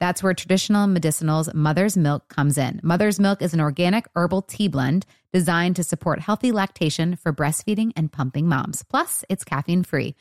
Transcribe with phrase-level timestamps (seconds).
[0.00, 2.80] That's where traditional medicinals Mother's Milk comes in.
[2.82, 7.92] Mother's Milk is an organic herbal tea blend designed to support healthy lactation for breastfeeding
[7.96, 8.82] and pumping moms.
[8.84, 10.14] Plus, it's caffeine free.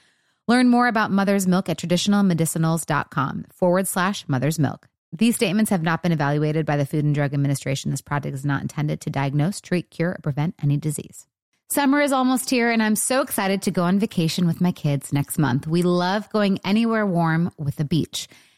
[0.47, 4.87] Learn more about mother's milk at traditionalmedicinals.com forward slash mother's milk.
[5.11, 7.91] These statements have not been evaluated by the Food and Drug Administration.
[7.91, 11.27] This product is not intended to diagnose, treat, cure, or prevent any disease.
[11.69, 15.11] Summer is almost here, and I'm so excited to go on vacation with my kids
[15.11, 15.67] next month.
[15.67, 18.29] We love going anywhere warm with the beach.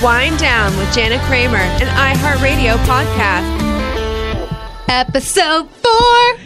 [0.00, 3.44] Whine Down with Jana Kramer, an iHeartRadio podcast.
[4.88, 6.38] Episode four.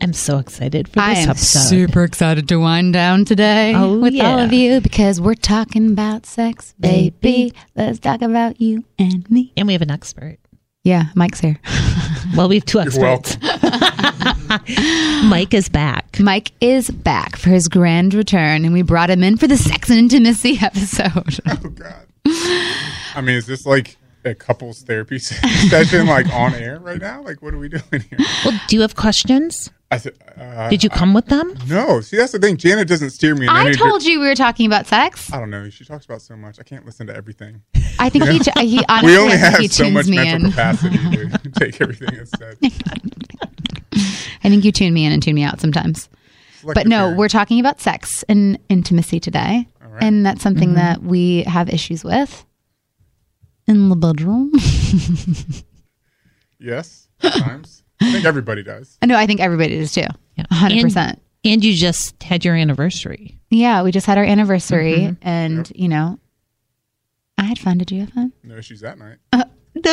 [0.00, 1.58] I'm so excited for this I am episode.
[1.68, 6.24] super excited to wind down today Oh, with all of you because we're talking about
[6.26, 7.52] sex, baby.
[7.76, 9.52] Let's talk about you and me.
[9.56, 10.38] and we have an expert.
[10.84, 11.58] Yeah, Mike's here.
[12.36, 13.36] Well, we have two experts.
[15.24, 16.18] Mike is back.
[16.18, 19.90] Mike is back for his grand return, and we brought him in for the sex
[19.90, 21.40] and intimacy episode.
[21.46, 22.06] Oh God.
[22.26, 25.18] I mean, is this like a couples therapy
[25.68, 27.22] session, like on air right now?
[27.22, 28.18] Like, what are we doing here?
[28.44, 29.70] Well, do you have questions?
[29.90, 31.54] I said, uh, Did you come with them?
[31.68, 32.00] no.
[32.00, 32.56] See, that's the thing.
[32.56, 33.44] Janet doesn't steer me.
[33.44, 35.30] In I any told you we were talking about sex.
[35.32, 35.68] I don't know.
[35.68, 36.58] She talks about so much.
[36.58, 37.62] I can't listen to everything.
[37.98, 40.50] I think he, he honestly we only have he so tunes much me mental in.
[40.52, 42.56] capacity to take everything that's said.
[44.44, 46.08] I think you tune me in and tune me out sometimes.
[46.60, 47.16] Selective But no, hearing.
[47.18, 49.68] we're talking about sex and intimacy today.
[49.92, 50.02] Right.
[50.02, 50.76] And that's something Mm-hmm.
[50.76, 52.44] that we have issues with
[53.66, 54.52] in the bedroom.
[56.58, 57.08] yes.
[57.20, 58.98] Sometimes I think everybody does.
[59.02, 60.06] I know, I think everybody does too.
[60.36, 60.44] Yeah.
[60.52, 60.96] 100%.
[60.96, 63.38] And, and you just had your anniversary.
[63.50, 65.28] yeah, we just had our anniversary Mm-hmm.
[65.28, 66.18] and, you know,
[67.38, 67.78] I had fun.
[67.78, 68.32] Did you have fun?
[68.44, 69.18] No issues that night.
[69.74, 69.88] Oh,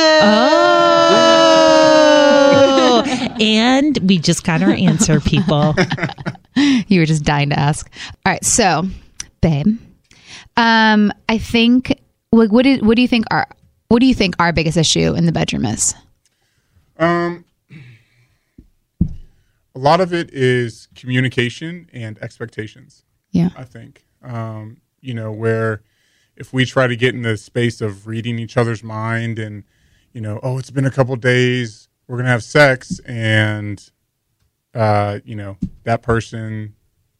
[3.39, 5.75] and we just got our answer, people.
[6.55, 7.89] You were just dying to ask.
[8.25, 8.83] All right, so,
[9.41, 9.77] babe,
[10.59, 11.99] um, I think
[12.31, 13.47] what what do, what do you think our
[13.87, 15.95] what do you think our biggest issue in the bedroom is?
[16.97, 17.45] Um,
[19.01, 23.03] a lot of it is communication and expectations.
[23.31, 23.49] Yeah.
[23.55, 24.05] I think.
[24.21, 25.81] Um, you know, where
[26.35, 29.63] if we try to get in the space of reading each other's mind and,
[30.11, 33.91] you know, oh, it's been a couple days, we're going to have sex, and,
[34.73, 36.75] uh, you know, that person,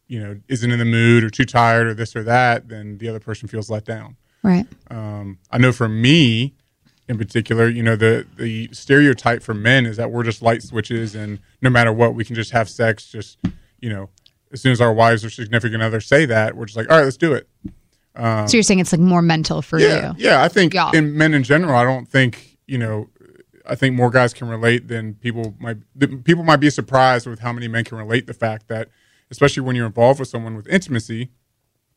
[0.09, 3.07] you know, isn't in the mood or too tired or this or that, then the
[3.07, 4.17] other person feels let down.
[4.43, 4.65] Right.
[4.91, 6.55] Um, I know for me,
[7.07, 11.15] in particular, you know, the the stereotype for men is that we're just light switches,
[11.15, 13.07] and no matter what, we can just have sex.
[13.07, 13.37] Just
[13.79, 14.09] you know,
[14.51, 17.03] as soon as our wives or significant others say that, we're just like, all right,
[17.05, 17.47] let's do it.
[18.17, 20.15] so you're saying it's like more mental for Yeah, you.
[20.29, 20.43] yeah.
[20.43, 20.91] I think Yeah.
[20.93, 23.09] in men in general, I don't think you know.
[23.65, 25.77] I think more guys can relate than people might.
[26.23, 28.89] People might be surprised with how many men can relate the fact that,
[29.31, 31.29] especially when you're involved with someone with intimacy,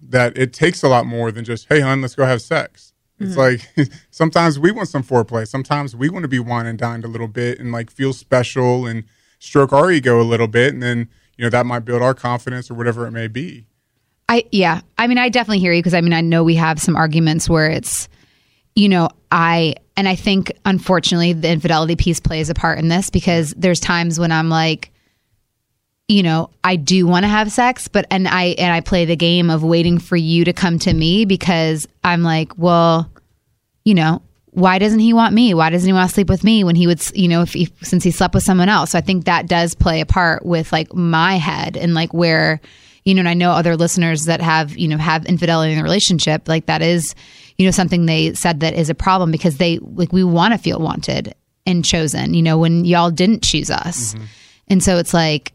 [0.00, 2.93] that it takes a lot more than just, hey, hon, let's go have sex.
[3.19, 3.81] It's mm-hmm.
[3.81, 5.46] like sometimes we want some foreplay.
[5.46, 8.87] Sometimes we want to be wine and dined a little bit and like feel special
[8.87, 9.05] and
[9.38, 12.70] stroke our ego a little bit, and then you know that might build our confidence
[12.70, 13.67] or whatever it may be.
[14.29, 14.81] I yeah.
[14.99, 17.49] I mean, I definitely hear you because I mean, I know we have some arguments
[17.49, 18.08] where it's
[18.75, 23.11] you know, I and I think unfortunately the infidelity piece plays a part in this
[23.11, 24.92] because there's times when I'm like
[26.08, 29.16] you know, I do want to have sex, but and I and I play the
[29.16, 33.10] game of waiting for you to come to me because I'm like, well,
[33.84, 35.54] you know, why doesn't he want me?
[35.54, 37.72] Why doesn't he want to sleep with me when he would, you know, if he,
[37.82, 38.90] since he slept with someone else?
[38.90, 42.60] So I think that does play a part with like my head and like where,
[43.05, 45.84] you know, and I know other listeners that have, you know, have infidelity in the
[45.84, 46.48] relationship.
[46.48, 47.14] Like that is,
[47.56, 50.58] you know, something they said that is a problem because they like we want to
[50.58, 51.34] feel wanted
[51.64, 52.34] and chosen.
[52.34, 54.25] You know, when y'all didn't choose us, mm-hmm.
[54.69, 55.55] and so it's like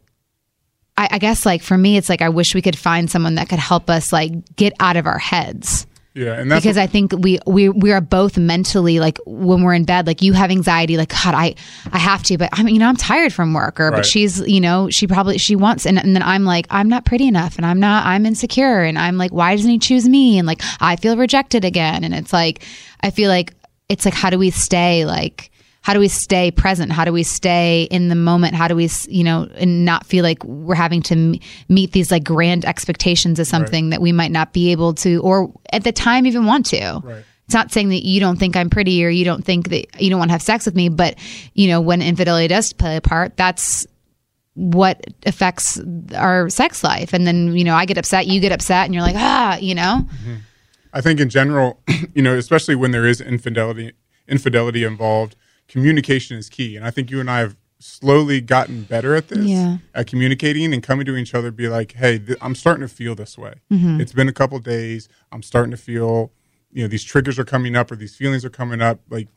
[0.98, 3.50] I, I guess like for me, it's like I wish we could find someone that
[3.50, 5.86] could help us like get out of our heads.
[6.14, 9.76] Yeah, and that's because I think we we we are both mentally like when we're
[9.76, 11.54] in bed, like you have anxiety, like God, I
[11.92, 13.98] I have to, but I mean, you know, I'm tired from work, or Right.
[13.98, 17.06] but she's, you know, she probably she wants, and, and then I'm like, I'm not
[17.06, 20.40] pretty enough, and I'm not, I'm insecure, and I'm like, why doesn't he choose me?
[20.40, 22.64] And like, I feel rejected again, and it's like,
[23.02, 23.54] I feel like
[23.88, 25.52] it's like, how do we stay like
[25.88, 26.92] how do we stay present?
[26.92, 28.56] How do we stay in the moment?
[28.56, 31.36] How do we you know and not feel like we're having to m-
[31.70, 35.50] meet these like grand expectations of something that we might not be able to or
[35.72, 37.02] at the time even want to.
[37.02, 37.24] Right.
[37.46, 40.10] it's not saying that you don't think i'm pretty or you don't think that you
[40.10, 41.16] don't want to have sex with me but
[41.54, 43.88] you know when infidelity does play a part that's
[44.56, 45.80] what affects
[46.16, 47.14] our sex life.
[47.14, 49.74] And then you know i get upset you get upset and you're like ah you
[49.74, 50.06] know?
[50.92, 51.80] I think in general,
[52.14, 53.94] you know, especially when there is infidelity
[54.28, 56.76] infidelity involved, communication is key.
[56.76, 59.78] And I think you and I have slowly gotten better at this, Yeah.
[59.94, 63.14] at communicating and coming to each other, be like, hey, th- I'm starting to feel
[63.16, 63.56] this way.
[63.72, 64.02] Mm-hmm.
[64.02, 65.08] It's been a couple days.
[65.32, 66.32] I'm starting to feel,
[66.72, 69.00] you know, these triggers are coming up or these feelings are coming up.
[69.10, 69.28] Like,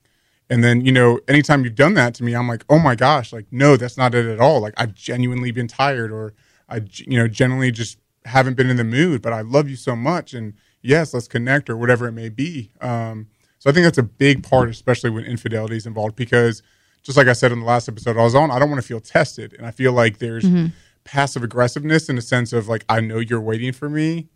[0.48, 3.32] and then, you know, anytime you've done that to me, I'm like, oh my gosh,
[3.32, 4.60] like, no, that's not it at all.
[4.60, 6.32] Like, I've genuinely been tired or
[6.68, 9.94] i you know, generally just haven't been in the mood, but I love you so
[9.96, 10.32] much.
[10.34, 12.70] And yes, let's connect or whatever it may be.
[12.80, 13.26] Um,
[13.60, 16.62] so I think that's a big part, especially when infidelity is involved, because
[17.02, 18.88] just like I said in the last episode I was on, I don't want to
[18.88, 19.52] feel tested.
[19.52, 20.68] And I feel like there's mm-hmm.
[21.04, 24.28] passive aggressiveness in the sense of like, I know you're waiting for me,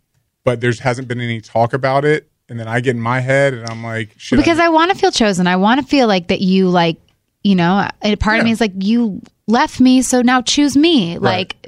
[0.43, 2.29] but there's hasn't been any talk about it.
[2.47, 4.37] And then I get in my head and I'm like, shit.
[4.37, 5.47] because I want to feel chosen.
[5.47, 6.97] I want to feel like that you like,
[7.43, 11.17] you know, a part of me is like you left me, so now choose me.
[11.17, 11.67] Like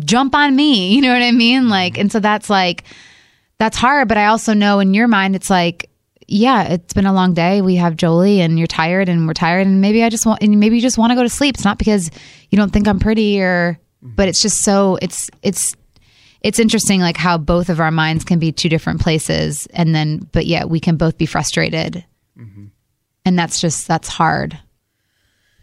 [0.00, 0.94] jump on me.
[0.94, 1.68] You know what I mean?
[1.68, 2.84] Like, and so that's like
[3.58, 4.08] that's hard.
[4.08, 5.90] But I also know in your mind, it's like,
[6.26, 7.60] yeah, it's been a long day.
[7.60, 10.58] We have Jolie, and you're tired, and we're tired, and maybe I just want, and
[10.58, 11.56] maybe you just want to go to sleep.
[11.56, 12.10] It's not because
[12.50, 14.14] you don't think I'm pretty, or, mm-hmm.
[14.14, 15.74] but it's just so it's it's
[16.44, 20.28] it's interesting like how both of our minds can be two different places and then
[20.30, 22.04] but yet we can both be frustrated
[22.38, 22.66] mm-hmm.
[23.24, 24.56] and that's just that's hard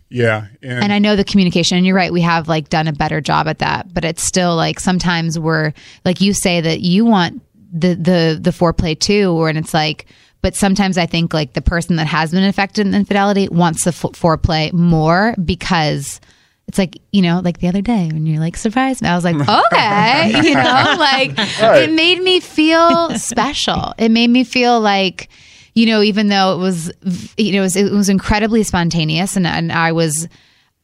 [0.09, 0.47] yeah.
[0.61, 3.21] And, and i know the communication and you're right we have like done a better
[3.21, 5.71] job at that but it's still like sometimes we're
[6.03, 7.41] like you say that you want
[7.71, 10.07] the the the foreplay too or and it's like
[10.41, 13.89] but sometimes i think like the person that has been affected in infidelity wants the
[13.89, 16.19] f- foreplay more because
[16.67, 19.01] it's like you know like the other day when you're like surprised.
[19.01, 19.35] Me i was like
[19.65, 23.93] okay you know like it made me feel special.
[23.97, 25.27] It made me feel like
[25.73, 26.89] you know even though it was
[27.37, 30.29] you know it was, it was incredibly spontaneous and, and i was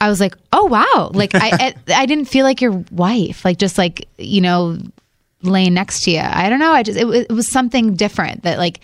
[0.02, 1.12] i was like oh wow.
[1.14, 4.78] Like i I didn't feel like your wife like just like you know
[5.44, 6.20] laying next to you.
[6.22, 6.72] I don't know.
[6.72, 8.82] I just it, it was something different that like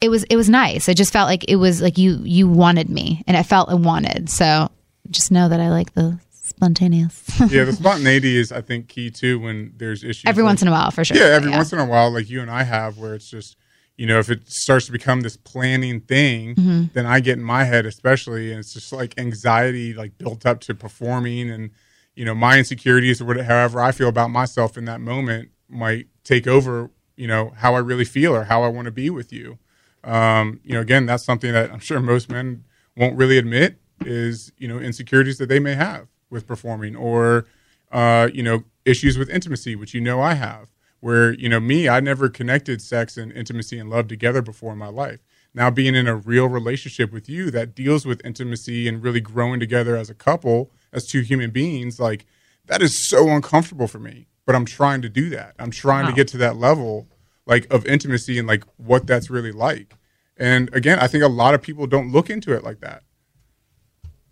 [0.00, 2.88] it was it was nice i just felt like it was like you you wanted
[2.88, 4.68] me and i felt wanted so
[5.10, 9.38] just know that i like the spontaneous yeah, the spontaneity is, I think, key too
[9.40, 10.24] when there's issues.
[10.26, 12.28] every like- once in a while for sure Yeah, every once in a while, like
[12.28, 13.56] you and I have, where it's just,
[13.96, 16.84] you know, if it starts to become this planning thing, Mm-hmm.
[16.92, 20.60] then I get in my head, especially, and it's just like anxiety, like built up
[20.62, 21.70] to performing, and
[22.14, 26.08] you know, my insecurities or whatever, however I feel about myself in that moment might
[26.24, 29.32] take over, you know, how I really feel or how I want to be with
[29.32, 29.58] you.
[30.04, 32.64] Um, you know, again, that's something that I'm sure most men
[32.96, 37.46] won't really admit is, you know, insecurities that they may have with performing or,
[37.92, 41.88] uh, you know, issues with intimacy, which you know I have, where, you know, me,
[41.88, 45.20] I never connected sex and intimacy and love together before in my life.
[45.52, 49.58] Now being in a real relationship with you that deals with intimacy and really growing
[49.58, 52.24] together as a couple, as two human beings, like
[52.66, 54.28] that is so uncomfortable for me.
[54.46, 55.54] But I'm trying to do that.
[55.58, 57.08] I'm trying to get to that level
[57.50, 59.92] like of intimacy and like what that's really like.
[60.38, 63.02] And again, I think a lot of people don't look into it like that.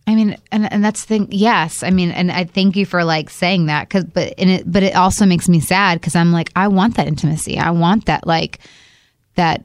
[0.06, 1.28] I mean, and and that's the thing.
[1.30, 4.72] Yes, I mean, and I thank you for like saying that because, but and it,
[4.72, 7.58] but it also makes me sad because I'm like, I want that intimacy.
[7.58, 8.60] I want that like
[9.34, 9.64] that,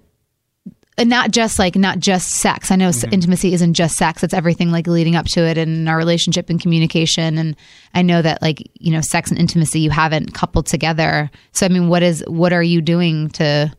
[0.97, 2.71] and not just like not just sex.
[2.71, 3.13] I know s mm-hmm.
[3.13, 6.62] intimacy isn't just sex; it's everything like leading up to it and our relationship and
[6.62, 7.38] communication.
[7.38, 7.55] And
[7.93, 11.29] I know that like you know, sex and intimacy you haven't coupled together.
[11.51, 13.73] So I mean, what is what are you doing to?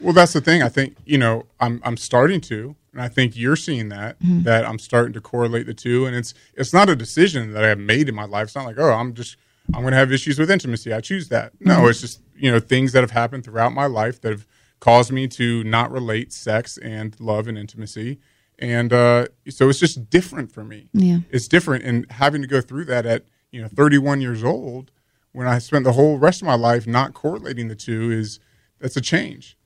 [0.00, 0.62] Well, that's the thing.
[0.62, 4.42] I think you know I'm I'm starting to, and I think you're seeing that mm-hmm.
[4.42, 7.68] that I'm starting to correlate the two, and it's it's not a decision that I
[7.68, 8.44] have made in my life.
[8.44, 9.36] It's not like oh I'm just
[9.74, 10.92] I'm going to have issues with intimacy.
[10.94, 11.52] I choose that.
[11.60, 11.88] No, mm-hmm.
[11.88, 14.46] it's just you know things that have happened throughout my life that have
[14.80, 18.18] caused me to not relate sex and love and intimacy,
[18.58, 20.88] and uh, so it's just different for me.
[20.92, 21.18] Yeah.
[21.30, 24.90] it's different, and having to go through that at you know 31 years old,
[25.32, 28.40] when I spent the whole rest of my life not correlating the two, is
[28.80, 29.56] that's a change.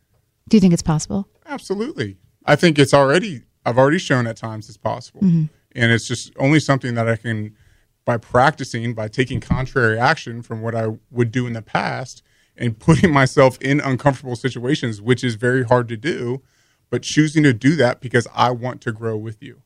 [0.48, 1.28] Do you think it's possible?
[1.46, 2.18] Absolutely.
[2.44, 5.20] I think it's already, I've already shown at times it's possible.
[5.22, 7.54] And it's just only something that I can,
[8.04, 12.22] by practicing, by taking contrary action from what I would do in the past
[12.56, 16.42] and putting myself in uncomfortable situations, which is very hard to do,
[16.90, 19.62] but choosing to do that because I want to grow with you.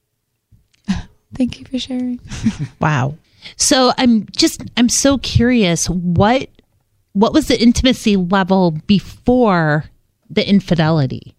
[1.34, 2.20] Thank you for sharing.
[2.80, 3.16] Wow.
[3.56, 6.48] So I'm just I'm so curious what
[7.12, 9.84] what was the intimacy level before
[10.28, 11.34] the infidelity?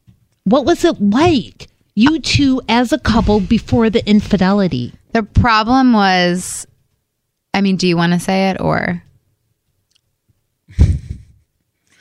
[0.46, 1.68] What was it like?
[1.96, 4.94] You two as a couple before the infidelity.
[5.14, 6.66] The problem was,
[7.54, 9.04] I mean, do you want to say it or?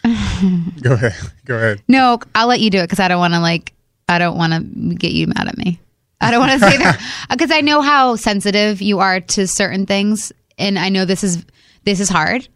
[0.83, 1.15] Go ahead.
[1.45, 1.83] Go ahead.
[1.89, 3.73] No, I'll let you do it because I don't want to like.
[4.09, 5.81] I don't want to get you mad at me.
[6.21, 9.85] I don't want to say that because I know how sensitive you are to certain
[9.85, 11.45] things, and I know this is
[11.85, 12.47] this is hard.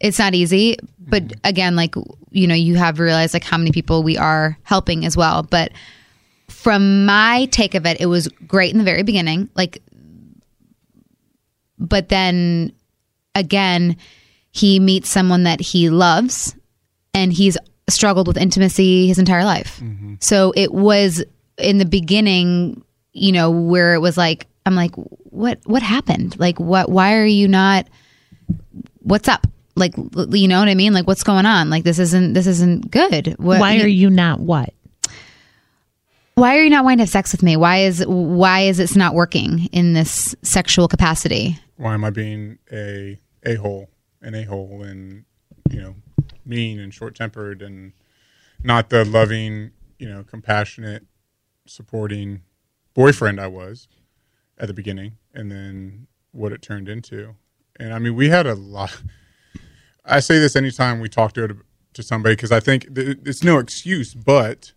[0.00, 1.40] It's not easy, but mm-hmm.
[1.44, 1.94] again, like
[2.30, 5.42] you know, you have realized like how many people we are helping as well.
[5.42, 5.72] But
[6.48, 9.82] from my take of it, it was great in the very beginning, like,
[11.78, 12.72] but then
[13.34, 13.96] again,
[14.50, 16.54] he meets someone that he loves
[17.14, 17.56] and he's
[17.88, 19.80] struggled with intimacy his entire life.
[19.82, 20.14] Mm-hmm.
[20.20, 21.22] So it was
[21.58, 26.38] in the beginning, you know, where it was like, I'm like, what, what happened?
[26.38, 27.86] Like, what, why are you not,
[29.00, 29.46] what's up?
[29.76, 30.92] Like, you know what I mean?
[30.92, 31.68] Like, what's going on?
[31.68, 33.34] Like, this isn't, this isn't good.
[33.38, 34.72] What, Why are you not what?
[36.36, 37.56] why are you not wanting to have sex with me?
[37.56, 41.58] Why is, why is it not working in this sexual capacity?
[41.76, 43.88] Why am I being a a hole,
[44.22, 45.24] an a hole, and
[45.70, 45.94] you know,
[46.46, 47.92] mean and short tempered, and
[48.62, 51.04] not the loving, you know, compassionate,
[51.66, 52.42] supporting
[52.94, 53.88] boyfriend I was
[54.58, 57.34] at the beginning, and then what it turned into.
[57.78, 59.02] And I mean, we had a lot.
[60.04, 61.58] I say this anytime we talk to
[61.94, 64.72] to somebody because I think th- it's no excuse, but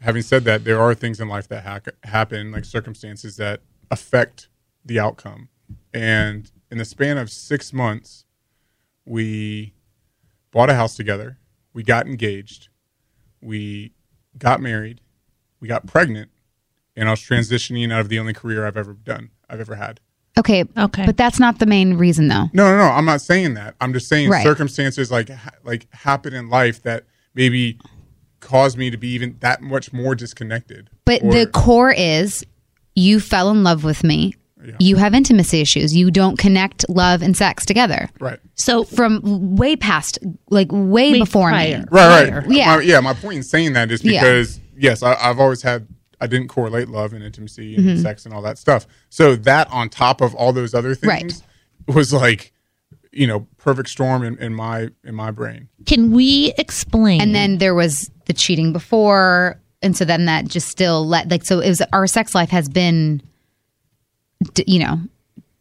[0.00, 3.60] having said that, there are things in life that ha- happen, like circumstances that
[3.90, 4.48] affect
[4.84, 5.48] the outcome.
[5.92, 8.24] And in the span of six months,
[9.04, 9.74] we
[10.50, 11.38] bought a house together,
[11.72, 12.68] we got engaged,
[13.40, 13.92] we
[14.38, 15.00] got married,
[15.60, 16.30] we got pregnant,
[16.96, 20.00] and I was transitioning out of the only career I've ever done, I've ever had.
[20.38, 20.64] Okay.
[20.76, 21.06] Okay.
[21.06, 22.50] But that's not the main reason though.
[22.52, 22.84] No, no, no.
[22.84, 23.74] I'm not saying that.
[23.80, 24.42] I'm just saying Right.
[24.42, 27.78] circumstances like ha- like happen in life that maybe
[28.40, 30.90] cause me to be even that much more disconnected.
[31.06, 32.44] But Or- the core is
[32.94, 34.34] you fell in love with me.
[34.78, 35.94] You have intimacy issues.
[35.94, 38.08] You don't connect love and sex together.
[38.20, 40.18] right, So From way past,
[40.50, 41.78] like way, Way before prior.
[41.80, 41.84] me.
[41.90, 42.50] right, right.
[42.50, 42.76] Yeah.
[42.76, 43.00] my, yeah.
[43.00, 44.20] My point in saying that is Yeah.
[44.20, 45.86] because yes, I, I've always had.
[46.18, 48.02] I didn't correlate love and intimacy and Mm-hmm.
[48.02, 48.86] sex and all that stuff.
[49.10, 51.20] So that on top of all those other things Right.
[51.20, 51.42] things
[51.94, 52.54] was like,
[53.12, 55.68] you know, perfect storm in, in my in my brain.
[55.84, 59.60] can we explain And then there was the cheating before.
[59.82, 62.66] And so then that just still let, like, so it was our sex life has
[62.70, 63.24] been, d-
[64.66, 65.00] you know,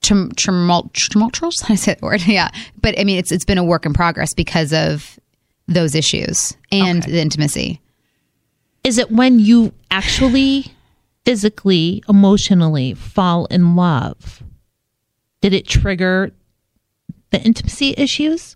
[0.02, 1.64] tumult- tumultuous.
[1.70, 2.22] I said the word.
[2.28, 2.50] Yeah.
[2.82, 5.20] But I mean, it's, it's been a work in progress because of
[5.68, 7.82] those issues and the intimacy.
[8.84, 10.72] is it when you actually
[11.26, 14.44] physically, emotionally fall in love?
[15.42, 16.32] Did it trigger
[17.32, 18.56] the intimacy issues?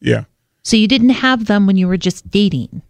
[0.00, 0.24] Yeah.
[0.62, 2.82] So you didn't have them when you were just dating.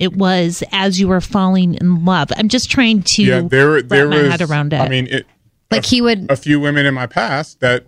[0.00, 2.28] It was as you were falling in love.
[2.36, 3.40] I'm just trying to Yeah.
[3.42, 4.30] There, there wrap my was.
[4.32, 4.80] head around it.
[4.80, 5.26] I mean, it.
[5.70, 7.86] Like he would, a few women in my past that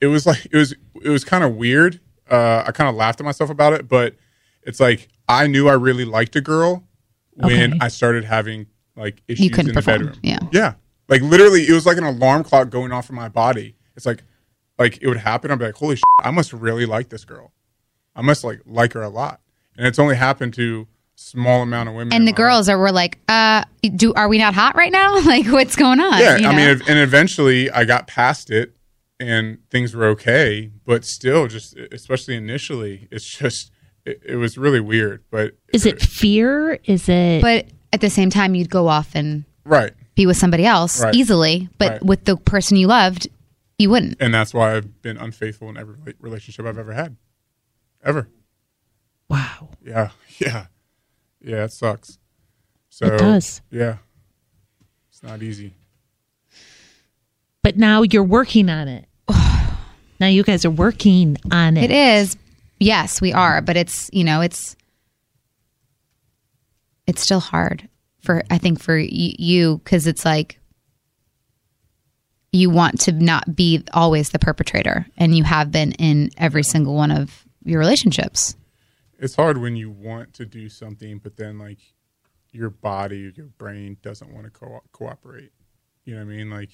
[0.00, 2.00] it was like it was it was kind of weird.
[2.30, 4.14] Uh, I kind of laughed at myself about it, but
[4.62, 6.84] it's like I knew I really liked a girl
[7.36, 7.78] when Okay.
[7.80, 10.20] I started having like issues couldn't in the perform, bedroom.
[10.22, 10.38] yeah.
[10.52, 10.74] yeah,
[11.08, 13.74] like literally, it was like an alarm clock going off in my body.
[13.96, 14.22] It's like
[14.78, 15.50] like it would happen.
[15.50, 17.52] I'd be like, holy shit, I must really like this girl.
[18.14, 19.40] I must like like her a lot,
[19.78, 22.12] and it's only happened to small amount of women.
[22.12, 22.36] and the my life.
[22.36, 23.64] girls are were like, uh,
[23.96, 25.18] do are we not hot right now?
[25.24, 26.18] like, what's going on?
[26.20, 26.56] yeah You i know?
[26.56, 28.74] mean and eventually i got past it
[29.20, 33.70] and things were okay but still just especially initially it's just
[34.04, 36.78] it, it was really weird but is it fear?
[36.84, 40.64] Is it but at the same time, you'd go off and right be with somebody
[40.66, 41.14] else Right.
[41.14, 42.02] easily, but Right.
[42.04, 43.28] with the person you loved,
[43.78, 44.16] you wouldn't.
[44.20, 47.16] and that's why i've been unfaithful in every relationship i've ever had
[48.04, 48.28] ever
[49.28, 49.70] Wow.
[49.84, 50.66] Yeah, yeah,
[51.44, 51.64] yeah.
[51.64, 52.18] It sucks.
[52.90, 53.60] So It does.
[53.70, 53.96] Yeah,
[55.10, 55.74] it's not easy.
[57.62, 59.06] But now you're working on it.
[60.20, 61.90] now you guys are working on it.
[61.90, 62.36] It is.
[62.78, 64.76] Yes, we are, but it's, you know, it's
[67.06, 67.88] it's still hard
[68.20, 70.58] for I think for y- you cuz it's like
[72.52, 76.94] you want to not be always the perpetrator and you have been in every single
[76.94, 78.56] one of your relationships.
[79.18, 81.78] It's hard when you want to do something, but then like
[82.50, 85.52] your body, your brain doesn't want to co- cooperate.
[86.04, 86.50] You know what I mean?
[86.50, 86.70] Like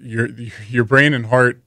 [0.00, 0.28] your
[0.68, 1.62] your brain and heart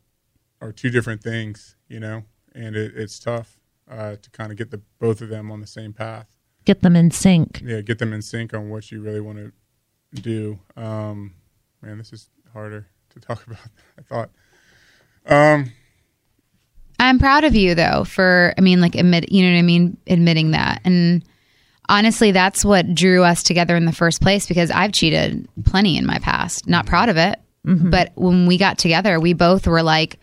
[0.62, 3.58] are two different things, you know, and it, it's tough
[3.90, 6.28] uh, to kind of get the both of them on the same path.
[6.66, 7.62] Get them in sync.
[7.64, 10.60] Yeah, get them in sync on what you really want to do.
[10.78, 11.34] Um,
[11.82, 13.60] man, this is harder to talk about.
[13.98, 14.30] I thought.
[15.26, 15.72] Um,
[17.12, 19.98] I'm proud of you though for I mean like admit you know what I mean?
[20.08, 20.80] Admitting that.
[20.86, 21.26] And
[21.90, 26.06] honestly that's what drew us together in the first place because I've cheated plenty in
[26.06, 26.70] my past.
[26.70, 27.38] Not proud of it
[27.68, 27.90] mm-hmm.
[27.90, 30.20] but when we got together we both were like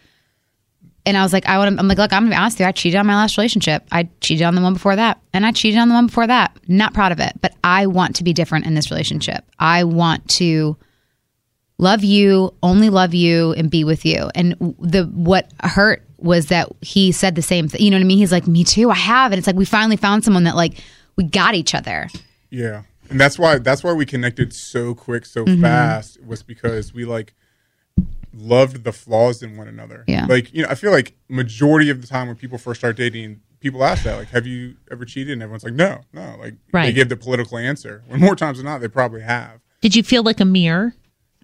[1.04, 2.68] and I was like I want I'm like look I'm gonna be honest with you
[2.68, 3.87] I cheated on my last relationship.
[3.92, 6.59] I cheated on the one before that and I cheated on the one before that.
[6.68, 9.45] Not proud of it but I want to be different in this relationship.
[9.59, 10.78] I want to
[11.76, 14.30] love you, only love you, and be with you.
[14.35, 17.80] And the what hurt was that he said the same thing.
[17.80, 18.18] You know what I mean?
[18.18, 18.90] He's like, me too.
[18.90, 20.82] I have, and it's like we finally found someone that like
[21.16, 22.08] we got each other.
[22.50, 25.62] Yeah, and that's why that's why we connected so quick, so Mm-hmm.
[25.62, 26.22] fast.
[26.25, 27.34] Was because we like
[28.34, 30.04] loved the flaws in one another.
[30.06, 30.26] Yeah.
[30.26, 33.40] like you know, I feel like majority of the time when people first start dating,
[33.60, 36.87] people ask that, like, "Have you ever cheated?" And everyone's like, "No, no." Like right.
[36.87, 38.02] they give the political answer.
[38.06, 39.60] When more times than not, they probably have.
[39.80, 40.94] Did you feel like a mirror?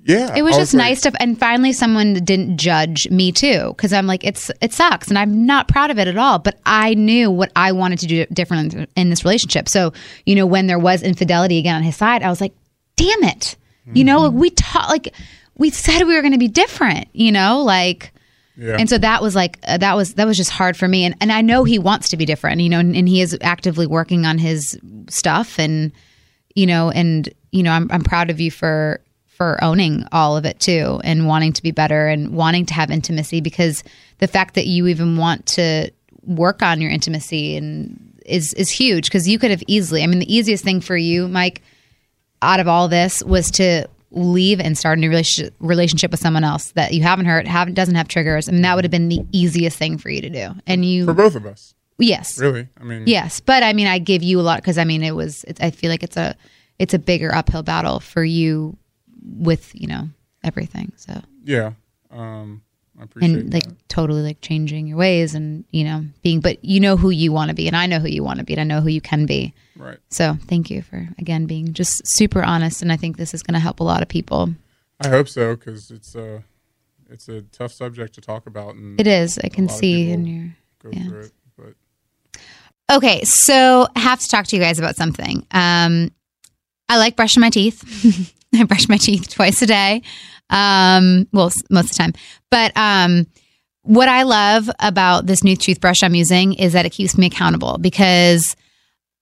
[0.07, 4.07] Yeah, It was just nice to, and finally someone didn't judge me too, because I'm
[4.07, 6.39] like, it's it sucks, and I'm not proud of it at all.
[6.39, 9.67] But I knew what I wanted to do different in, in this relationship.
[9.67, 9.95] So
[10.27, 12.55] you know, when there was infidelity again on his side, I was like,
[12.97, 13.57] damn it,
[13.95, 15.15] you know, we taught like
[15.57, 18.12] we said we were going to be different, you know, like.
[18.57, 18.77] Yeah.
[18.79, 21.17] And so that was like uh, that was that was just hard for me, and
[21.21, 23.87] and I know he wants to be different, you know, and, and he is actively
[23.87, 25.90] working on his stuff, and
[26.55, 29.01] you know, and you know, I'm I'm proud of you for
[29.37, 32.90] for owning all of it too, and wanting to be better, and wanting to have
[32.90, 33.83] intimacy, because
[34.18, 35.90] the fact that you even want to
[36.23, 40.20] work on your intimacy and is is huge, because you could have easily, I mean,
[40.20, 41.62] the easiest thing for you, Mike,
[42.42, 45.11] out of all this was to leave and start a new
[45.59, 48.49] relationship, with someone else that you haven't hurt, haven't doesn't have triggers.
[48.49, 50.51] I mean, that would have been the easiest thing for you to do.
[50.66, 51.75] And you, for both of us.
[51.99, 54.85] yes, Really, I mean, yes, but I mean, I give you a lot because I
[54.85, 55.44] mean, it was.
[55.44, 56.37] It's, I feel like it's a,
[56.79, 58.77] it's a bigger uphill battle for you
[59.25, 60.09] with you know
[60.43, 60.93] everything.
[60.97, 61.73] So yeah.
[62.11, 62.63] Um,
[62.99, 63.89] I appreciate and like that.
[63.89, 67.49] totally like changing your ways and you know being, but you know who you want
[67.49, 69.01] to be, and I know who you want to be, and I know who you
[69.01, 69.53] can be.
[69.77, 69.99] Right.
[70.11, 73.55] So thank you for again being just super honest, and I think this is going
[73.55, 74.55] to help a lot of people.
[75.01, 76.45] I hope so because it's a
[77.11, 79.39] it's a tough subject to talk about, and It is.
[79.43, 80.57] I can see in your.
[80.83, 81.09] go yeah.
[81.09, 81.33] through it.
[81.57, 81.75] But
[82.93, 85.47] Okay, so I have to talk to you guys about something.
[85.51, 86.13] Um,
[86.89, 88.33] I like brushing my teeth.
[88.61, 90.03] I brush my teeth twice a day.
[90.51, 92.12] Um, well, most of the time.
[92.51, 93.27] But um,
[93.83, 97.79] what I love about this new toothbrush I'm using is that it keeps me accountable
[97.79, 98.57] because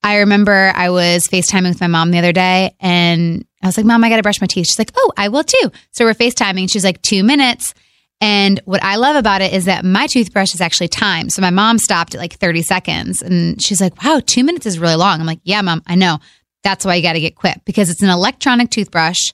[0.03, 3.87] I remember I was FaceTiming with my mom the other day and I was like,
[3.87, 4.67] Mom, I got to brush my teeth.
[4.67, 5.71] She's like, Oh, I will too.
[5.93, 6.71] So we're FaceTiming.
[6.71, 7.75] She's like, Two minutes.
[8.21, 11.33] And what I love about it is that my toothbrush is actually timed.
[11.33, 14.79] So my mom stopped at like 30 seconds and she's like, wow, two minutes is
[14.79, 15.19] really long.
[15.19, 16.21] I'm like, yeah, mom, I know.
[16.63, 19.33] That's why you got to get Quip because it's an electronic toothbrush.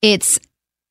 [0.00, 0.38] It's,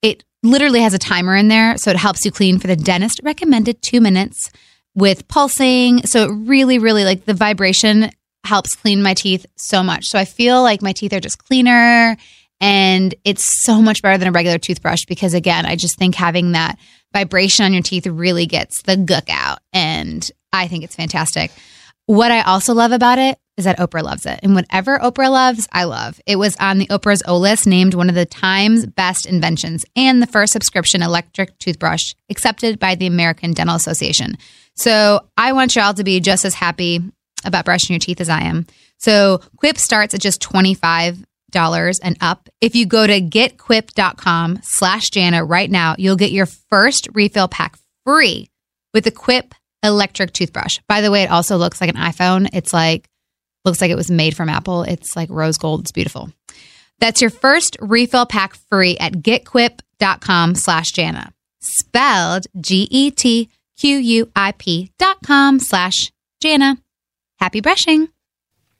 [0.01, 1.77] it literally has a timer in there.
[1.77, 4.51] So it helps you clean for the dentist recommended two minutes
[4.95, 6.05] with pulsing.
[6.05, 8.09] So it really, really like the vibration
[8.43, 10.05] helps clean my teeth so much.
[10.05, 12.17] So I feel like my teeth are just cleaner
[12.59, 16.53] and it's so much better than a regular toothbrush because again, I just think having
[16.53, 16.77] that
[17.13, 21.51] vibration on your teeth really gets the gook out and I think it's fantastic.
[22.05, 24.39] What I also love about it is that Oprah loves it.
[24.43, 26.21] And whatever Oprah loves, I love.
[26.25, 30.21] It was on the Oprah's O list, named one of the Time's best inventions and
[30.21, 34.37] the first subscription electric toothbrush accepted by the American Dental Association.
[34.75, 37.01] So I want y'all to be just as happy
[37.43, 38.67] about brushing your teeth as I am.
[38.99, 41.25] So Quip starts at just $25
[42.03, 42.49] and up.
[42.61, 47.75] If you go to getquip.com slash Jana right now, you'll get your first refill pack
[48.05, 48.49] free
[48.93, 50.79] with the Quip electric toothbrush.
[50.87, 52.49] By the way, it also looks like an iPhone.
[52.53, 53.07] It's like,
[53.67, 54.83] looks like it was made from Apple.
[54.83, 55.81] It's like rose gold.
[55.81, 56.31] It's beautiful.
[56.99, 61.31] That's your first refill pack free at getquip.com slash Jana.
[61.59, 66.77] Spelled G E T Q U I P dot com slash Jana.
[67.39, 68.07] Happy brushing.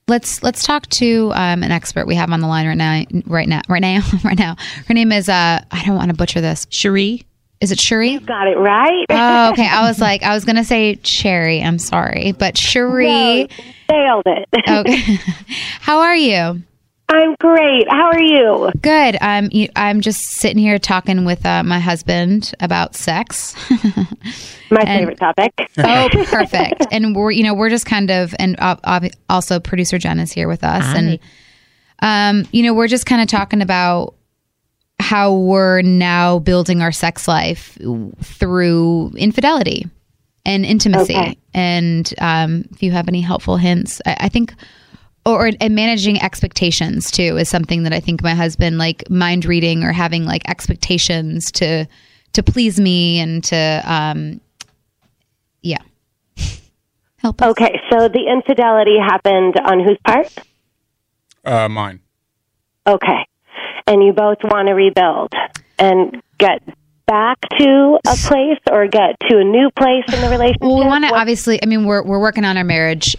[0.08, 3.04] Let's let's talk to um, an expert we have on the line right now.
[3.26, 4.56] Right now, right now, right now.
[4.86, 6.66] Her name is uh, I don't want to butcher this.
[6.70, 7.27] Cherie?
[7.60, 8.18] Is it Cherie?
[8.18, 9.04] Got it right.
[9.10, 9.66] Oh, okay.
[9.66, 11.62] I was like, I was gonna say Cherry.
[11.62, 13.48] I'm sorry, but Cherie.
[13.88, 14.48] failed it.
[14.68, 15.18] Okay.
[15.80, 16.62] How are you?
[17.10, 17.90] I'm great.
[17.90, 18.70] How are you?
[18.82, 19.16] Good.
[19.22, 19.50] I'm.
[19.74, 23.54] I'm just sitting here talking with uh, my husband about sex.
[24.70, 25.52] My favorite topic.
[25.78, 26.86] oh, perfect.
[26.92, 30.30] And we're, you know, we're just kind of, and ob- ob- also producer Jen is
[30.30, 31.18] here with us, and
[32.00, 34.14] um, you know, we're just kind of talking about
[35.00, 37.78] how we're now building our sex life
[38.22, 39.86] through infidelity
[40.44, 41.16] and intimacy.
[41.16, 41.38] Okay.
[41.54, 44.54] And um, if you have any helpful hints, I, I think,
[45.24, 49.84] or and managing expectations too is something that I think my husband like mind reading
[49.84, 51.86] or having like expectations to
[52.32, 54.40] to please me and to um,
[55.62, 55.82] yeah,
[57.18, 57.50] help us.
[57.50, 60.34] Okay, so the infidelity happened on whose part?
[61.44, 62.00] Uh, mine.
[62.86, 63.26] Okay.
[63.88, 65.32] And you both want to rebuild
[65.78, 66.62] and get
[67.06, 70.60] back to a place or get to a new place in the relationship?
[70.60, 71.60] Well, we want to obviously.
[71.62, 73.16] I mean, we're we're working on our marriage.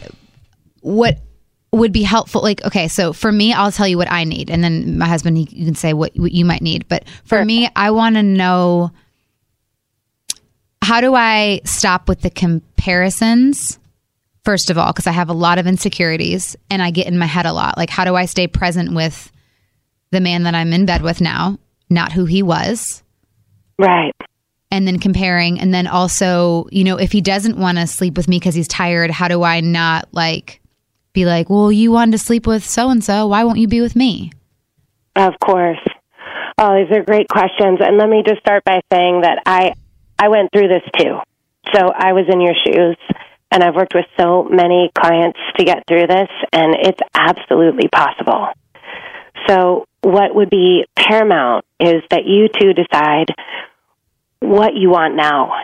[0.82, 1.20] What
[1.72, 2.42] would be helpful?
[2.42, 5.38] Like, okay, so for me, I'll tell you what I need, and then my husband,
[5.38, 6.88] he, you can say what, what you might need.
[6.88, 8.92] But for me, I want to know
[10.82, 13.80] how do I stop with the comparisons.
[14.46, 17.26] First of all, because I have a lot of insecurities and I get in my
[17.26, 17.78] head a lot.
[17.78, 19.32] Like, how do I stay present with
[20.12, 21.58] the man that I'm in bed with now,
[21.90, 23.04] not who he was?
[23.78, 24.14] Right.
[24.72, 28.28] and then comparing and then also you know if he doesn't want to sleep with
[28.28, 30.60] me because he's tired how do i not like
[31.14, 33.80] be like well you wanted to sleep with so and so why won't you be
[33.82, 34.32] with me
[35.16, 35.80] Of course.
[36.58, 37.80] Oh, these are great questions.
[37.80, 39.74] And let me just start by saying that I
[40.20, 41.18] I went through this too.
[41.74, 42.98] So I was in your shoes
[43.52, 48.50] and I've worked with so many clients to get through this and it's absolutely possible.
[49.48, 53.28] So what would be paramount is that you two decide
[54.40, 55.64] what you want now.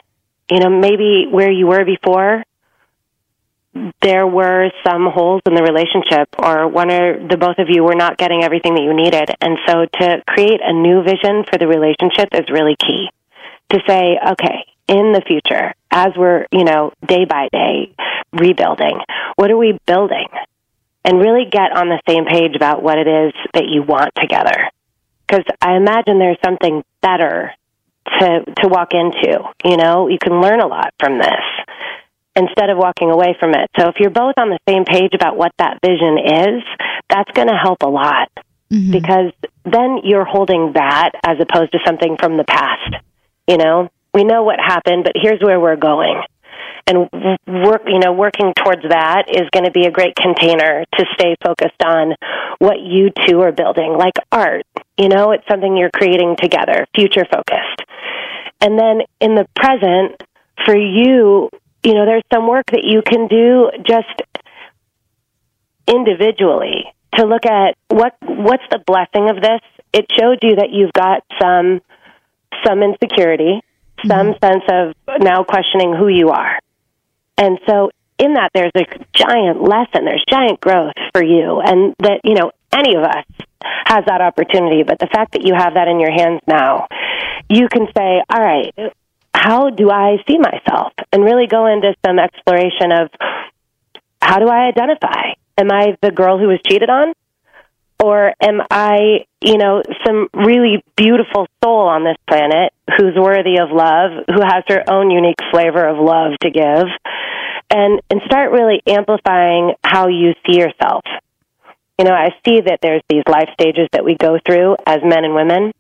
[0.51, 2.43] You know, maybe where you were before
[4.01, 7.95] there were some holes in the relationship or one or the both of you were
[7.95, 9.29] not getting everything that you needed.
[9.41, 13.09] And so to create a new vision for the relationship is really key.
[13.71, 17.93] To say, okay, in the future, as we're, you know, day by day
[18.31, 18.99] rebuilding,
[19.35, 20.27] what are we building?
[21.05, 24.71] And really get on the same page about what it is that you want together.
[25.27, 27.51] Because I imagine there's something better
[28.19, 29.39] to to walk into.
[29.63, 31.45] You know, you can learn a lot from this
[32.35, 33.69] instead of walking away from it.
[33.79, 36.63] So if you're both on the same page about what that vision is,
[37.09, 38.29] that's going to help a lot
[38.71, 38.91] mm-hmm.
[38.91, 39.31] because
[39.63, 42.95] then you're holding that as opposed to something from the past.
[43.47, 46.21] You know, we know what happened, but here's where we're going.
[46.87, 47.09] And
[47.47, 51.35] work, you know, working towards that is going to be a great container to stay
[51.43, 52.13] focused on
[52.59, 54.65] what you two are building, like art.
[54.97, 57.81] You know, it's something you're creating together, future focused.
[58.61, 60.21] And then in the present,
[60.63, 61.49] for you,
[61.83, 64.21] you know, there's some work that you can do just
[65.87, 69.61] individually to look at what what's the blessing of this.
[69.93, 71.81] It showed you that you've got some
[72.65, 73.61] some insecurity,
[74.07, 74.45] some mm-hmm.
[74.45, 76.59] sense of now questioning who you are.
[77.37, 82.21] And so in that there's a giant lesson, there's giant growth for you and that,
[82.23, 83.25] you know, any of us
[83.61, 86.87] has that opportunity, but the fact that you have that in your hands now,
[87.49, 88.73] you can say, all right,
[89.33, 90.93] how do I see myself?
[91.11, 93.09] And really go into some exploration of
[94.21, 95.33] how do I identify?
[95.57, 97.13] Am I the girl who was cheated on?
[98.05, 103.71] Or am I, you know, some really beautiful soul on this planet who's worthy of
[103.73, 106.85] love, who has her own unique flavor of love to give?
[107.71, 111.03] And and start really amplifying how you see yourself.
[111.97, 115.25] You know, I see that there's these life stages that we go through as men
[115.25, 115.71] and women.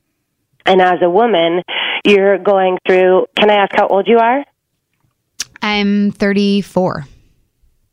[0.65, 1.61] And as a woman,
[2.05, 4.43] you're going through, can I ask how old you are?
[5.61, 7.05] i'm 34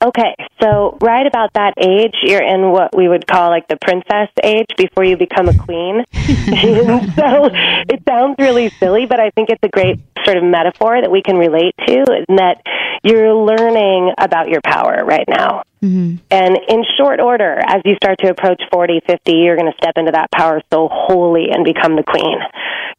[0.02, 4.28] Okay, so right about that age, you're in what we would call like the princess
[4.42, 6.04] age before you become a queen.
[7.22, 7.50] So
[7.88, 11.22] it sounds really silly, but I think it's a great sort of metaphor that we
[11.22, 12.62] can relate to, in that
[13.02, 15.62] you're learning about your power right now.
[15.82, 16.16] Mm-hmm.
[16.30, 19.94] And in short order, as you start to approach 40, 50, you're going to step
[19.96, 22.38] into that power so wholly and become the queen.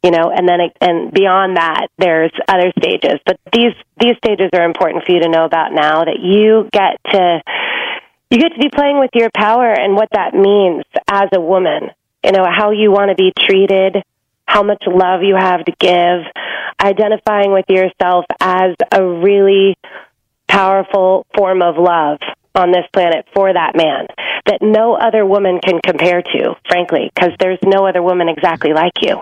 [0.02, 3.20] You know, and then it, and beyond that, there's other stages.
[3.24, 7.00] But these these stages are important for you to know about now that you get
[7.12, 7.40] to
[8.30, 11.88] you get to be playing with your power and what that means as a woman.
[12.22, 14.02] You know, how you want to be treated,
[14.46, 16.20] how much love you have to give,
[16.80, 19.76] identifying with yourself as a really
[20.48, 22.18] powerful form of love
[22.54, 24.06] on this planet for that man
[24.46, 28.92] that no other woman can compare to, frankly, because there's no other woman exactly like
[29.00, 29.18] you.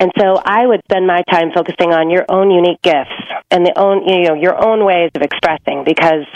[0.00, 3.14] And so I would spend my time focusing on your own unique gifts
[3.52, 6.26] and the own, you know, your own ways of expressing because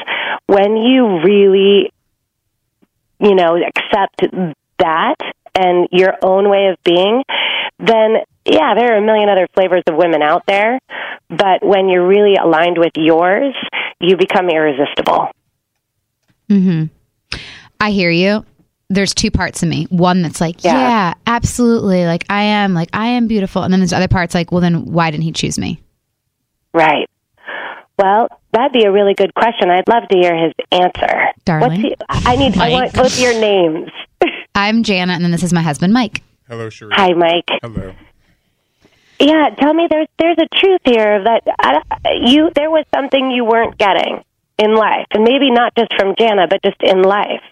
[0.46, 1.90] when you really,
[3.18, 4.22] you know, accept
[4.78, 5.16] that
[5.58, 7.22] and your own way of being,
[7.78, 10.78] then yeah, there are a million other flavors of women out there,
[11.28, 13.54] but when you're really aligned with yours,
[14.00, 15.28] you become irresistible.
[16.50, 16.90] Mhm.
[17.80, 18.44] I hear you.
[18.88, 19.86] There's two parts of me.
[19.90, 20.78] One that's like, Yeah.
[20.78, 21.14] yeah.
[21.26, 22.06] absolutely.
[22.06, 23.62] Like I am, like I am beautiful.
[23.62, 25.80] And then there's other parts like, well then why didn't he choose me?
[26.72, 27.08] Right.
[27.98, 29.70] Well, that'd be a really good question.
[29.70, 31.32] I'd love to hear his answer.
[31.44, 31.70] Darling.
[31.70, 31.96] What's he,
[32.30, 32.56] I need.
[32.58, 33.90] I want both your names.
[34.56, 36.22] I'm Jana and then this is my husband Mike.
[36.48, 36.92] Hello, Sheree.
[36.92, 37.44] Hi, Mike.
[37.62, 37.94] Hello.
[39.20, 39.86] Yeah, tell me.
[39.90, 41.82] There's there's a truth here that I,
[42.22, 44.24] you there was something you weren't getting
[44.58, 47.42] in life, and maybe not just from Jana, but just in life.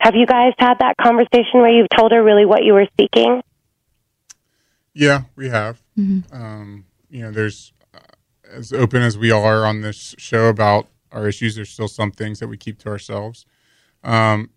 [0.00, 3.42] Have you guys had that conversation where you've told her really what you were seeking?
[4.94, 5.82] Yeah, we have.
[6.32, 7.98] Um, you know, there's uh,
[8.52, 11.54] as open as we are on this show about our issues.
[11.54, 13.46] There's still some things that we keep to ourselves.
[14.02, 14.50] Um,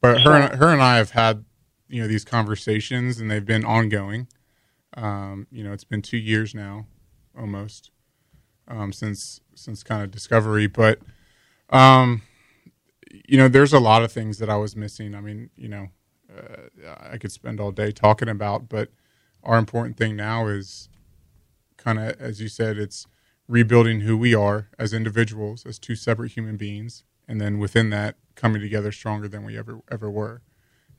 [0.00, 1.44] but her, and, her and I have had
[1.88, 4.28] you know these conversations, and they've been ongoing.
[4.94, 6.86] Um, you know, it's been two years now,
[7.38, 7.90] almost
[8.68, 10.66] um, since since kind of discovery.
[10.66, 11.00] But
[11.70, 12.22] um,
[13.28, 15.14] you know, there's a lot of things that I was missing.
[15.14, 15.88] I mean, you know,
[16.36, 18.90] uh, I could spend all day talking about, but
[19.42, 20.88] our important thing now is
[21.76, 23.06] kind of, as you said, it's
[23.48, 28.16] rebuilding who we are as individuals, as two separate human beings, and then within that,
[28.34, 30.42] coming together stronger than we ever ever were.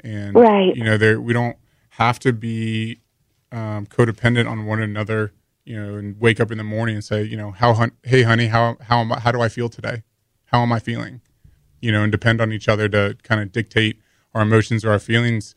[0.04, 0.76] And Right.
[0.76, 1.58] you know, there we don't
[1.92, 3.02] have to be
[3.52, 5.34] um, codependent on one another.
[5.66, 8.22] You know, and wake up in the morning and say, you know, how hun- hey
[8.24, 10.04] honey, how how am I, how do I feel today?
[10.46, 11.20] How am I feeling?
[11.82, 14.00] You know, and depend on each other to kind of dictate
[14.34, 15.56] our emotions or our feelings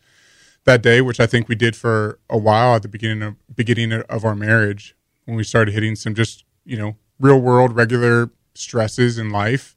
[0.65, 3.93] that day, which I think we did for a while at the beginning of beginning
[3.93, 9.17] of our marriage when we started hitting some just you know real world regular stresses
[9.17, 9.77] in life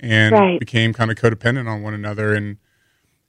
[0.00, 0.60] and Right.
[0.60, 2.56] became kind of codependent on one another and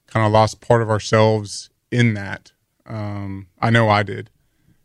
[0.07, 2.51] kind of lost part of ourselves in that.
[2.85, 4.29] Um, I know I did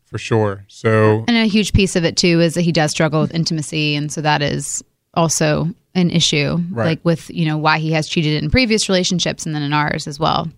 [0.07, 0.65] for sure.
[0.69, 3.95] So And a huge piece of it too is that he does struggle with intimacy,
[3.95, 4.83] and so that is
[5.15, 6.87] also an issue, Right.
[6.87, 10.07] like with you know why he has cheated in previous relationships and then in ours
[10.07, 10.49] as well.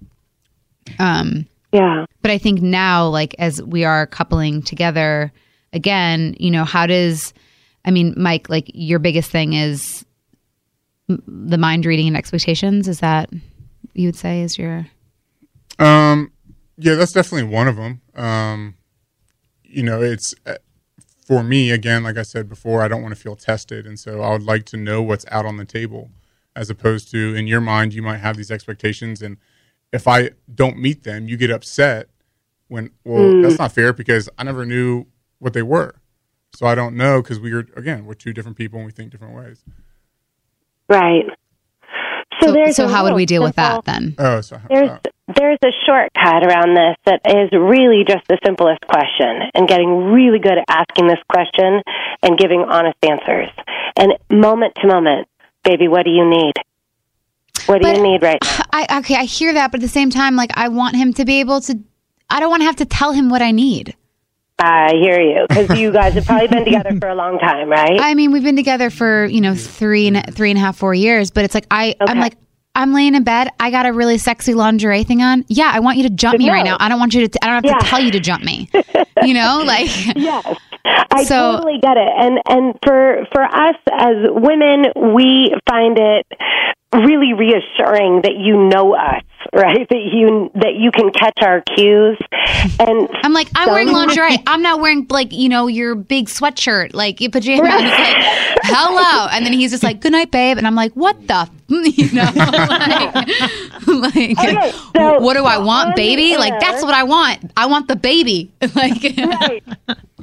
[0.99, 2.05] Um, Yeah.
[2.21, 5.33] but I think now, like as we are coupling together
[5.73, 7.33] again, you know, how does
[7.85, 10.07] I mean, Mike, like your biggest thing is m-
[11.27, 12.89] the mind reading and expectations.
[12.89, 13.31] Is that
[13.95, 14.87] you would say is your
[15.79, 16.33] Um,
[16.77, 18.01] yeah, that's definitely one of them.
[18.15, 18.75] Um,
[19.65, 20.57] you know, it's uh,
[21.27, 24.21] for me again, like I said before, I don't want to feel tested, and so
[24.21, 26.11] I would like to know what's out on the table,
[26.55, 29.37] as opposed to in your mind you might have these expectations, and
[29.93, 32.09] if I don't meet them, you get upset.
[32.69, 35.05] When well, that's not fair because I never knew
[35.39, 35.97] what they were,
[36.55, 39.11] so I don't know because we are again we're two different people and we think
[39.11, 39.63] different ways.
[40.93, 41.25] Right.
[42.41, 44.15] So, so, there's so how would we deal with that then?
[44.19, 44.99] Oh, so There's uh,
[45.35, 50.39] there's a shortcut around this that is really just the simplest question and getting really
[50.39, 51.81] good at asking this question
[52.23, 53.49] and giving honest answers.
[53.97, 55.29] And moment to moment,
[55.65, 56.55] baby, what do you need?
[57.67, 58.65] What do But- you need right now?
[58.73, 61.25] I okay, I hear that, but at the same time, like I want him to
[61.25, 61.79] be able to.
[62.29, 63.95] I don't want to have to tell him what I need.
[64.63, 67.99] I hear you because you guys have probably been together for a long time, right?
[68.01, 70.95] I mean, we've been together for you know three and three and a half, four
[70.95, 72.37] years, but it's like I, I'm like.
[72.75, 73.49] I'm laying in bed.
[73.61, 75.45] I got a really sexy lingerie thing on.
[75.49, 76.79] Yeah, I want you to jump me right now.
[76.81, 77.45] I don't want you to.
[77.45, 77.79] I don't have Yeah.
[77.79, 78.71] to tell you to jump me.
[79.23, 82.09] You know, like Yes, I So- totally get it.
[82.17, 86.27] And and for for us as women, we find it
[86.93, 89.89] really reassuring that you know us, right?
[89.89, 92.19] That you that you can catch our cues.
[92.79, 94.37] And I'm like I'm So- wearing lingerie.
[94.47, 97.69] I'm not wearing like you know your big sweatshirt, like your pajamas.
[97.73, 101.27] It's like hello, and then he's just like good night, babe, and I'm like what
[101.27, 103.17] the, f-" you know, like,
[103.87, 106.37] like Okay, so- what do I want, baby?
[106.37, 107.51] Like that's what I want.
[107.57, 108.51] I want the baby.
[108.75, 109.63] Like right.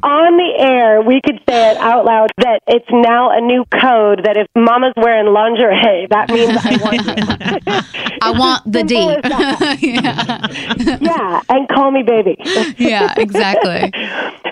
[0.03, 4.21] On the air, we could say it out loud that it's now a new code
[4.25, 7.05] that if Mama's wearing lingerie, that means I want
[7.67, 8.17] you.
[8.21, 8.95] I want the D.
[9.89, 10.97] Yeah.
[11.01, 12.35] yeah, and call me baby.
[12.77, 13.91] yeah, exactly.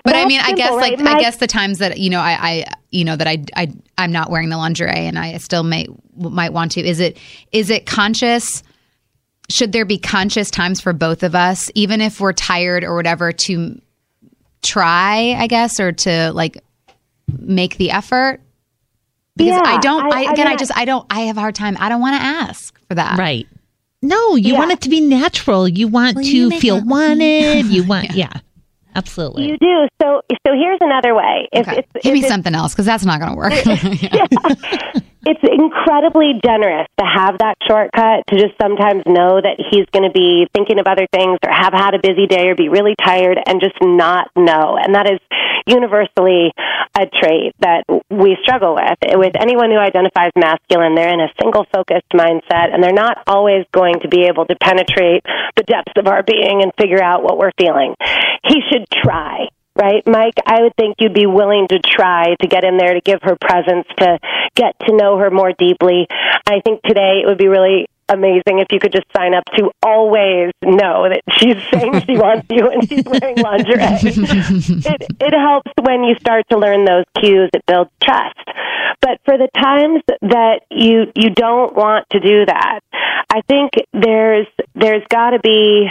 [0.03, 1.15] But I mean, I guess simple, like right?
[1.15, 4.12] I guess the times that you know I, I you know that I I I'm
[4.12, 6.81] not wearing the lingerie and I still may might want to.
[6.81, 7.17] Is it
[7.51, 8.63] is it conscious?
[9.49, 13.31] Should there be conscious times for both of us, even if we're tired or whatever,
[13.31, 13.79] to
[14.63, 16.58] try, I guess, or to like
[17.39, 18.41] make the effort?
[19.36, 20.06] because Yeah, I don't.
[20.06, 21.06] I- I, I again, mean, I just I don't.
[21.10, 21.78] I have a hard time.
[21.80, 23.17] I don't want to ask for that.
[23.20, 23.48] Right.
[24.02, 24.60] No, you Yeah.
[24.60, 25.67] want it to be natural.
[25.67, 27.65] You want Will to you feel it- wanted.
[27.67, 28.34] You want, yeah,
[28.97, 29.47] absolutely.
[29.47, 29.88] You do.
[30.01, 31.47] So so here's another way.
[31.53, 31.86] If Okay.
[31.93, 33.53] it's, Give me something else because that's not going to work.
[35.25, 40.12] it's incredibly generous to have that shortcut to just sometimes know that he's going to
[40.13, 43.38] be thinking of other things or have had a busy day or be really tired
[43.45, 44.77] and just not know.
[44.81, 45.19] And that is
[45.67, 46.53] universally
[46.97, 48.97] a trait that we struggle with.
[49.17, 53.65] With anyone who identifies masculine, they're in a single focused mindset and they're not always
[53.71, 55.23] going to be able to penetrate
[55.56, 57.93] the depths of our being and figure out what we're feeling.
[58.43, 60.34] He should try right, Mike?
[60.45, 63.38] I would think you'd be willing to try to get in there to give her
[63.39, 64.19] presence, to
[64.56, 66.08] get to know her more deeply.
[66.47, 69.72] I think today it would be really amazing if you could just sign up to
[69.84, 73.78] always know that she's saying she wants you and she's wearing lingerie.
[73.82, 77.50] it, it helps when you start to learn those cues.
[77.54, 78.38] It builds trust.
[79.02, 82.80] But for the times that you you don't want to do that,
[83.30, 85.89] I think there's there's got to be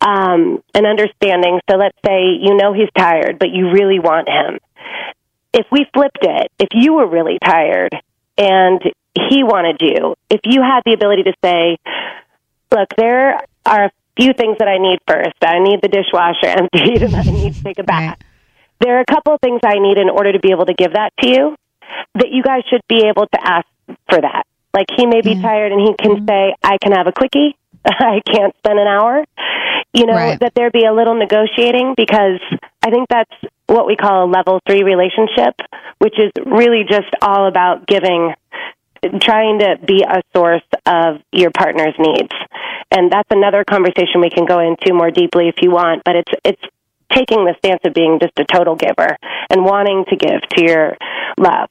[0.00, 1.60] um, an understanding.
[1.70, 4.58] So let's say you know he's tired, but you really want him.
[5.52, 7.96] If we flipped it, if you were really tired
[8.36, 8.82] and
[9.30, 11.78] he wanted you, if you had the ability to say,
[12.70, 15.36] look, there are a few things that I need first.
[15.42, 18.18] I need the dishwasher emptied and I need to take a bath.
[18.80, 20.92] There are a couple of things I need in order to be able to give
[20.92, 21.56] that to you
[22.14, 23.66] that you guys should be able to ask
[24.08, 24.44] for that.
[24.74, 25.42] Like he may be Yeah.
[25.42, 26.28] tired and he can mm-hmm.
[26.28, 27.56] say, I can have a quickie.
[27.86, 29.24] I can't spend an hour.
[29.92, 30.38] You know, Right.
[30.40, 32.40] that there be a little negotiating because
[32.82, 33.32] I think that's
[33.66, 35.54] what we call a level three relationship,
[35.98, 38.34] which is really just all about giving
[39.20, 42.32] trying to be a source of your partner's needs.
[42.90, 46.32] And that's another conversation we can go into more deeply if you want, but it's
[46.44, 46.62] it's
[47.12, 49.16] taking the stance of being just a total giver
[49.50, 50.96] and wanting to give to your
[51.38, 51.68] love.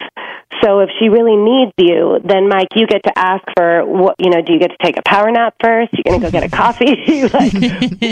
[0.63, 4.29] So if she really needs you, then Mike, you get to ask for what you
[4.29, 4.41] know.
[4.41, 5.91] Do you get to take a power nap first?
[5.93, 7.23] You're going to go get a coffee.
[7.33, 7.53] like,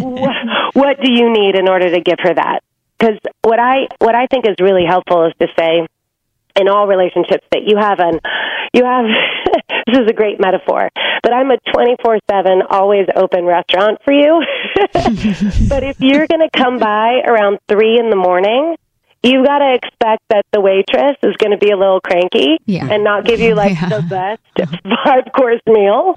[0.03, 0.36] what,
[0.73, 2.59] what do you need in order to give her that?
[2.97, 5.88] Because what I what I think is really helpful is to say,
[6.59, 8.19] in all relationships that you have an
[8.73, 9.05] you have
[9.87, 10.89] this is a great metaphor
[11.21, 14.43] but i'm a 24/7 always open restaurant for you
[15.69, 18.75] but if you're going to come by around 3 in the morning
[19.25, 22.87] you've got to expect that the waitress is going to be a little cranky Yeah.
[22.91, 23.89] and not give you like Yeah.
[23.89, 24.41] the best
[25.05, 26.13] five course meal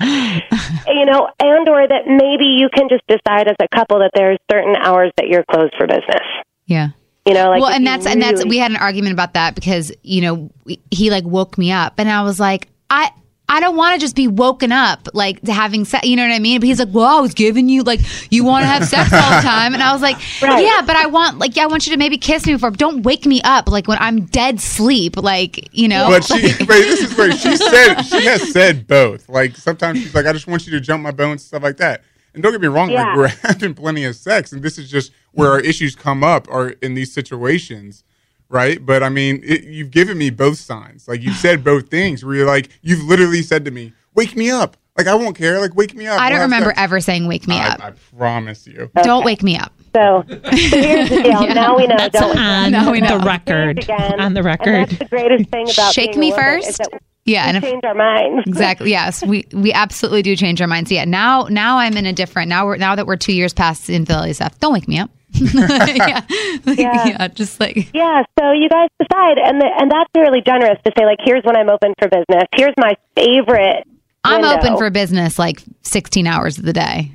[0.89, 4.39] you know and or that maybe you can just decide as a couple that there's
[4.51, 6.27] certain hours that you're closed for business
[6.69, 6.89] yeah.
[7.27, 9.55] You know like well, and you that's and that's we had an argument about that
[9.55, 13.11] because you know we- he like woke me up, and I was like, I.
[13.49, 16.05] I don't want to just be woken up like to having sex.
[16.05, 16.59] You know what I mean?
[16.59, 19.37] But he's like, "Well, I was giving you like you want to have sex all
[19.37, 20.65] the time," and I was like, Right.
[20.65, 22.73] "Yeah, but I want like yeah, I want you to maybe kiss me before.
[22.73, 25.17] Don't wake me up like when I'm dead sleep.
[25.17, 29.29] Like you know." But she, but this is where she said she has said both.
[29.29, 31.77] Like sometimes she's like, I just want you to jump my bones, and stuff like
[31.77, 32.03] that.
[32.37, 33.09] And don't get me wrong, Yeah.
[33.09, 36.47] like we're having plenty of sex, and this is just where our issues come up
[36.51, 38.05] are in these situations,
[38.51, 38.85] right?
[38.85, 41.09] But I mean, it, you've given me both signs.
[41.09, 42.25] Like you've said both things.
[42.25, 45.59] Where you're like, you've literally said to me, "Wake me up." Like I won't care.
[45.61, 46.21] Like wake me up.
[46.21, 48.91] I don't have remember sex." ever saying "wake me I, up." I promise you.
[49.03, 49.73] Don't wake me up.
[49.95, 51.47] So, so here's the deal.
[51.55, 51.97] Now we know.
[51.97, 52.43] That's don't we?
[52.43, 53.19] on Now we know.
[53.19, 53.79] the record.
[53.79, 54.21] Again.
[54.21, 54.69] On the record.
[54.69, 54.91] And record.
[54.91, 56.81] that's the greatest thing about Shake me a is first.
[57.27, 58.45] Yeah, we and if, change our minds.
[58.47, 62.13] exactly yes we we absolutely do change our minds yeah now now i'm in a
[62.13, 64.99] different now we're now that we're two years past the infidelity stuff don't wake me
[64.99, 66.23] up yeah.
[66.65, 67.07] Like, Yeah.
[67.09, 70.93] yeah just like Yeah, so you guys decide, and the, and that's really generous to
[70.97, 72.45] say like, here's when I'm open for business.
[72.55, 73.85] Here's my favorite.
[74.25, 74.57] i'm window.
[74.57, 77.13] open for business like 16 hours of the day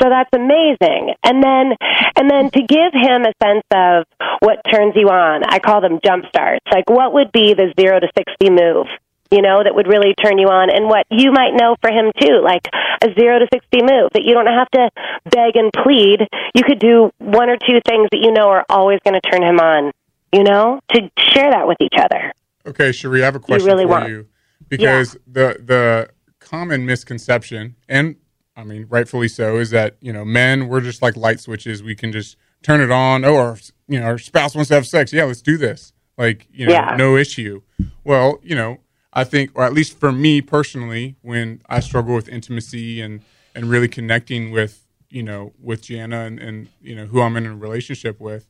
[0.00, 1.14] So that's amazing.
[1.22, 1.76] And then
[2.16, 4.04] and then to give him a sense of
[4.40, 6.64] what turns you on, I call them jump starts.
[6.72, 8.86] Like what would be the 0 to 60 move?
[9.34, 12.12] You know, that would really turn you on and what you might know for him
[12.20, 12.68] too, like
[13.02, 14.90] a 0 to 60 move that you don't have to
[15.28, 16.20] beg and plead.
[16.54, 19.42] You could do one or two things that you know are always going to turn
[19.42, 19.90] him on,
[20.32, 22.32] you know, to share that with each other.
[22.64, 24.28] Okay, Cherie, I have a question really for want- you
[24.68, 28.14] because the the common misconception, and
[28.56, 31.82] I mean rightfully so, is that you know men we're just like light switches.
[31.82, 33.24] We can just turn it on.
[33.24, 33.58] Oh, our
[33.88, 35.12] you know our spouse wants to have sex.
[35.12, 35.92] Yeah, let's do this.
[36.16, 36.94] Like you know, Yeah.
[36.96, 37.62] no issue.
[38.04, 38.78] Well, you know,
[39.14, 43.20] I think, or at least for me personally, when I struggle with intimacy and
[43.54, 47.46] and really connecting with you know with Jana and, and you know who I'm in
[47.46, 48.48] a relationship with,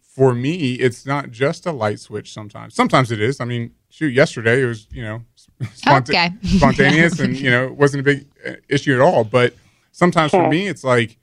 [0.00, 2.32] for me, it's not just a light switch.
[2.32, 3.40] Sometimes, sometimes it is.
[3.40, 5.22] I mean, shoot, yesterday it was you know
[5.74, 6.32] sponta- Okay.
[6.58, 9.24] spontaneous, and you know it wasn't a big uh, issue at all.
[9.24, 9.54] But
[9.92, 11.18] sometimes for me, it's like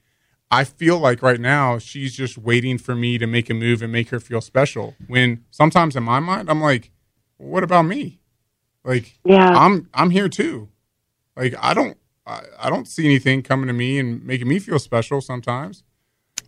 [0.50, 3.92] I feel like right now she's just waiting for me to make a move and
[3.92, 4.96] make her feel special.
[5.06, 6.90] When sometimes in my mind, I'm like,
[7.36, 8.19] what about me?
[8.84, 9.48] Like, Yeah.
[9.48, 10.68] I'm I'm here too.
[11.36, 14.78] Like, I don't I, I don't see anything coming to me and making me feel
[14.78, 15.82] special sometimes.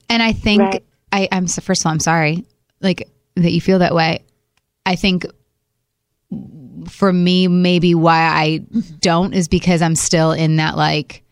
[0.08, 0.84] And I think Right.
[1.12, 2.44] I, I'm so- first of all, I'm sorry,
[2.80, 4.24] like that you feel that way.
[4.86, 5.24] I think
[6.88, 8.58] for me, maybe why I
[9.00, 11.22] don't is because I'm still in that like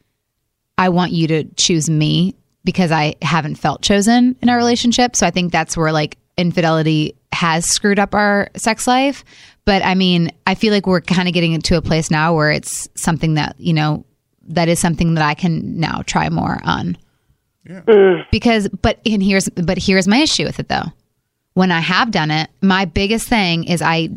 [0.79, 2.35] I want you to choose me
[2.65, 5.17] because I haven't felt chosen in our relationship.
[5.17, 9.25] So I think that's where like infidelity has screwed up our sex life.
[9.65, 12.51] But I mean, I feel like we're kind of getting into a place now where
[12.51, 14.05] it's something that, you know,
[14.49, 16.97] that is something that I can now try more on
[17.69, 18.25] Yeah.
[18.33, 20.87] because but and here's but here's my issue with it though
[21.55, 24.09] when i have done it my biggest thing is i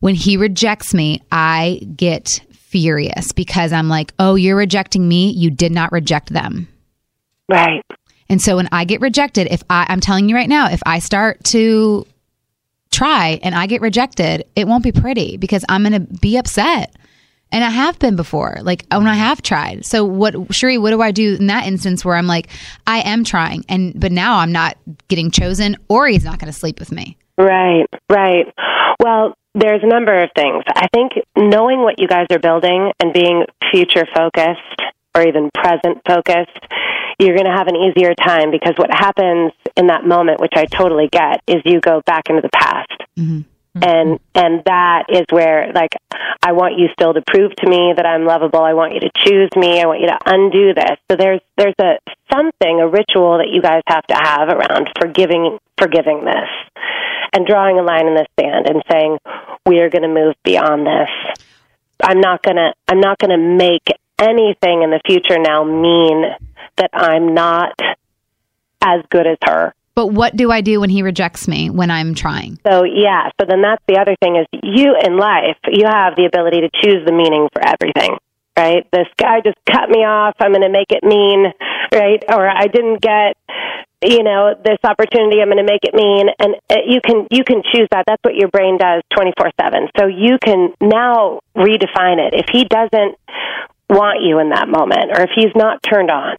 [0.00, 5.48] when he rejects me i get furious because i'm like oh you're rejecting me you
[5.50, 6.68] did not reject them
[7.48, 7.82] Right.
[8.28, 10.98] and so when i get rejected if i i'm telling you right now if i
[10.98, 12.06] start to
[12.96, 16.94] try and i get rejected it won't be pretty because i'm going to be upset
[17.52, 19.86] and I have been before, like oh, when I have tried.
[19.86, 22.48] So what, Cherie, what do I do in that instance where I'm like,
[22.86, 24.76] I am trying, and but now I'm not
[25.08, 27.16] getting chosen, or he's not going to sleep with me.
[27.38, 28.52] Right, right.
[29.00, 30.64] Well, there's a number of things.
[30.68, 34.82] I think knowing what you guys are building and being future focused
[35.14, 36.58] or even present focused,
[37.18, 40.66] you're going to have an easier time because what happens in that moment, which I
[40.66, 42.92] totally get, is you go back into the past.
[43.18, 43.40] Mm-hmm.
[43.82, 45.90] And and that is where like
[46.42, 48.62] I want you still to prove to me that I'm lovable.
[48.62, 49.82] I want you to choose me.
[49.82, 50.96] I want you to undo this.
[51.10, 51.98] So there's there's a
[52.32, 56.48] something a ritual that you guys have to have around forgiving forgiving this
[57.34, 59.18] and drawing a line in the sand and saying
[59.66, 61.44] we are going to move beyond this.
[62.02, 66.24] I'm not going to I'm not going to make anything in the future now mean
[66.76, 67.78] that I'm not
[68.82, 69.74] as good as her.
[69.96, 72.58] But what do I do when he rejects me when I'm trying?
[72.66, 76.26] So yeah, so then that's the other thing is you in life, you have the
[76.26, 78.18] ability to choose the meaning for everything.
[78.56, 78.88] Right?
[78.90, 80.36] This guy just cut me off.
[80.40, 81.52] I'm going to make it mean,
[81.92, 82.24] right?
[82.28, 83.36] Or I didn't get
[84.04, 87.42] you know this opportunity i'm going to make it mean and uh, you can you
[87.44, 92.34] can choose that that's what your brain does 24/7 so you can now redefine it
[92.34, 93.16] if he doesn't
[93.88, 96.36] want you in that moment or if he's not turned on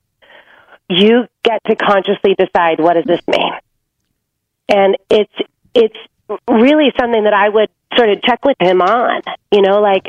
[0.89, 3.51] you get to consciously decide what does this mean
[4.69, 5.33] and it's
[5.73, 5.97] it's
[6.49, 9.21] really something that I would sort of check with him on.
[9.51, 10.05] You know, like,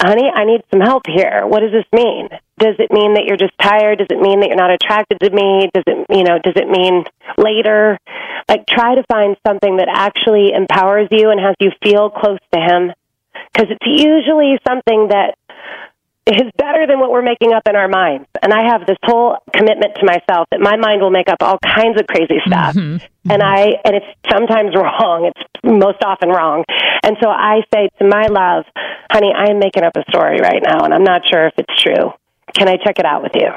[0.00, 1.42] honey, I need some help here.
[1.46, 2.28] What does this mean?
[2.58, 3.98] Does it mean that you're just tired?
[3.98, 5.70] Does it mean that you're not attracted to me?
[5.72, 7.04] Does it, you know, does it mean
[7.36, 7.98] later?
[8.48, 12.60] Like, try to find something that actually empowers you and has you feel close to
[12.60, 12.92] him.
[13.52, 15.34] Because it's usually something that
[16.28, 18.28] is better than what we're making up in our minds.
[18.42, 21.58] And I have this whole commitment to myself that my mind will make up all
[21.64, 22.50] kinds of crazy mm-hmm.
[22.50, 22.74] stuff.
[22.74, 23.30] Mm-hmm.
[23.30, 25.32] And I and it's sometimes wrong.
[25.32, 26.64] It's most often wrong.
[27.02, 28.64] And so I say to my love,
[29.10, 31.82] honey, I am making up a story right now and I'm not sure if it's
[31.82, 32.12] true.
[32.54, 33.48] Can I check it out with you?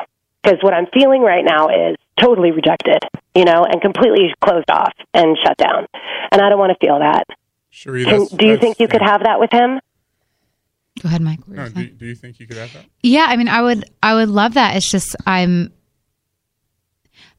[0.43, 2.99] Because what I'm feeling right now is totally rejected,
[3.35, 5.87] you know, and completely closed off and shut down.
[6.31, 7.25] And I don't want to feel that.
[7.69, 9.79] Cherie, Can, do you that's- think you could have that with him?
[10.99, 11.39] Go ahead, Mike.
[11.39, 12.85] What were you No, do, do you think you could have that?
[13.01, 14.75] Yeah, I mean, I would, I would love that.
[14.75, 15.71] It's just I'm,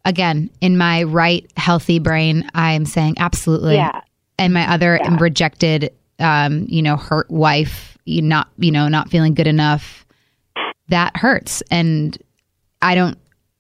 [0.04, 3.74] again, in my right healthy brain, I'm saying absolutely.
[3.74, 4.00] Yeah.
[4.38, 9.34] And my other rejected, um, you know, hurt wife, you not, you know, not feeling
[9.34, 10.04] good enough.
[10.88, 12.18] That hurts, and
[12.80, 13.16] I don't.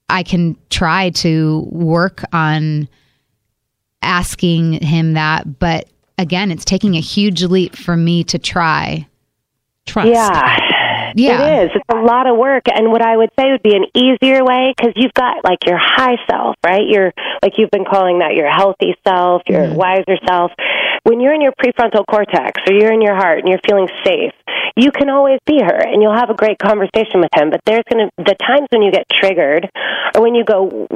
[0.08, 2.88] I can try to work on
[4.02, 5.88] asking him that, but
[6.18, 9.06] again, it's taking a huge leap for me to try.
[9.86, 10.08] Trust.
[10.08, 11.12] Yeah.
[11.14, 11.42] Yeah.
[11.42, 11.70] It is.
[11.74, 12.64] It's a lot of work.
[12.72, 15.78] And what I would say would be an easier way because you've got like your
[15.78, 16.86] high self, right?
[16.86, 17.12] Your,
[17.42, 19.76] like you've been calling that your healthy self, your mm-hmm.
[19.76, 20.52] wiser self.
[21.04, 24.32] When you're in your prefrontal cortex or you're in your heart and you're feeling safe,
[24.76, 27.50] you can always be her and you'll have a great conversation with him.
[27.50, 29.68] But there's going to, the times when you get triggered
[30.14, 30.86] or when you go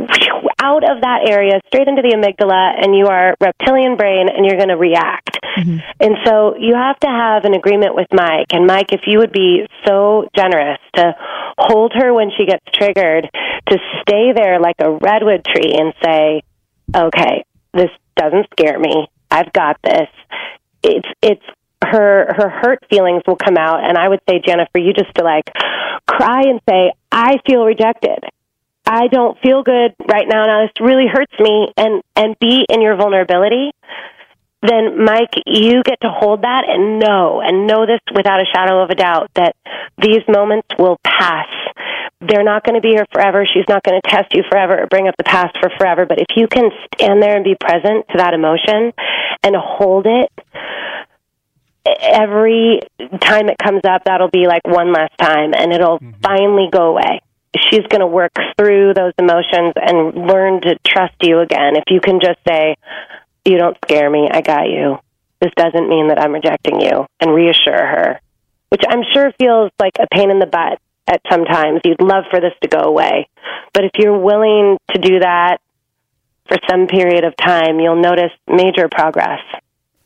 [0.63, 4.57] out of that area straight into the amygdala and you are reptilian brain and you're
[4.57, 5.39] going to react.
[5.59, 5.79] Mm-hmm.
[6.01, 8.47] And so you have to have an agreement with Mike.
[8.53, 11.15] And Mike, if you would be so generous to
[11.59, 13.29] hold her when she gets triggered,
[13.71, 16.43] to stay there like a redwood tree and say,
[16.95, 17.45] okay,
[17.75, 19.09] this doesn't scare me.
[19.31, 20.09] I've got this.
[20.83, 21.43] It's, it's,
[21.85, 25.25] her her hurt feelings will come out and I would say Jennifer you just to
[25.25, 25.53] like
[26.07, 28.19] cry and say I feel rejected.
[28.87, 32.81] I don't feel good right now now this really hurts me and and be in
[32.81, 33.73] your vulnerability
[34.69, 38.83] then Mike, you get to hold that and know and know this without a shadow
[38.83, 39.55] of a doubt that
[39.99, 41.49] these moments will pass.
[42.21, 43.45] They're not going to be here forever.
[43.47, 46.07] She's not going to test you forever or bring up the past for forever.
[46.07, 48.93] But if you can stand there and be present to that emotion
[49.43, 50.33] and hold it,
[52.01, 52.81] every
[53.21, 56.21] time it comes up, that'll be like one last time, and it'll mm-hmm.
[56.23, 57.21] finally go away.
[57.71, 61.77] She's going to work through those emotions and learn to trust you again.
[61.77, 62.77] If you can just say,
[63.47, 64.99] You don't scare me, I got you.
[65.41, 68.21] This doesn't mean that I'm rejecting you, and reassure her,
[68.71, 71.81] which I'm sure feels like a pain in the butt at sometimes.
[71.85, 73.29] You'd love for this to go away.
[73.73, 75.59] But if you're willing to do that
[76.49, 79.41] for some period of time, you'll notice major progress.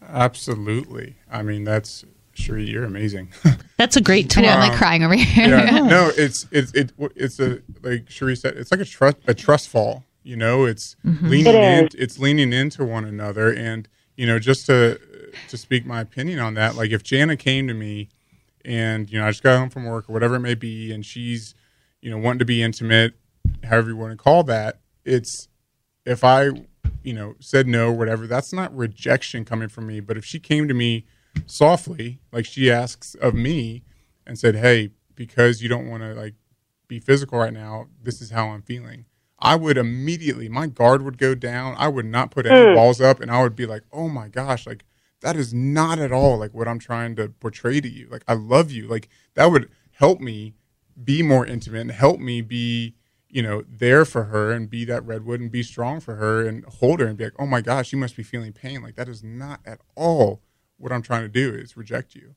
[0.07, 1.16] Absolutely.
[1.30, 3.32] I mean, that's Cherie, you're amazing.
[3.76, 4.43] That's a great I tool.
[4.45, 5.49] know, I'm like crying over here.
[5.49, 5.80] yeah.
[5.86, 9.68] No, it's it's it, it's a like Cherie said, it's like a trust a trust
[9.68, 10.05] fall.
[10.22, 11.28] You know, it's mm-hmm.
[11.28, 15.00] leaning it in, it's leaning into one another, and you know, just to
[15.48, 18.08] to speak my opinion on that, like if Jana came to me,
[18.64, 21.04] and you know, I just got home from work or whatever it may be, and
[21.04, 21.54] she's
[22.02, 23.14] you know wanting to be intimate,
[23.64, 25.48] however you want to call that, it's
[26.04, 26.50] if I
[27.02, 30.38] you know said no or whatever, that's not rejection coming from me, but if she
[30.38, 31.06] came to me
[31.46, 33.84] softly, like she asks of me,
[34.26, 36.34] and said, "Hey, because you don't want to like
[36.88, 39.06] be physical right now, this is how I'm feeling."
[39.41, 41.74] I would immediately, my guard would go down.
[41.78, 42.76] I would not put any hmm.
[42.76, 44.84] walls up, and I would be like, "Oh my gosh, like
[45.20, 48.09] that is not at all like what I'm trying to portray to you.
[48.11, 48.86] Like I love you.
[48.86, 50.55] Like that would help me
[51.03, 52.95] be more intimate and help me be."
[53.32, 56.64] You know, there for her and be that redwood and be strong for her and
[56.64, 58.82] hold her and be like, oh my gosh, you must be feeling pain.
[58.82, 60.43] Like that is not at all
[60.80, 62.34] what I'm trying to do is reject you.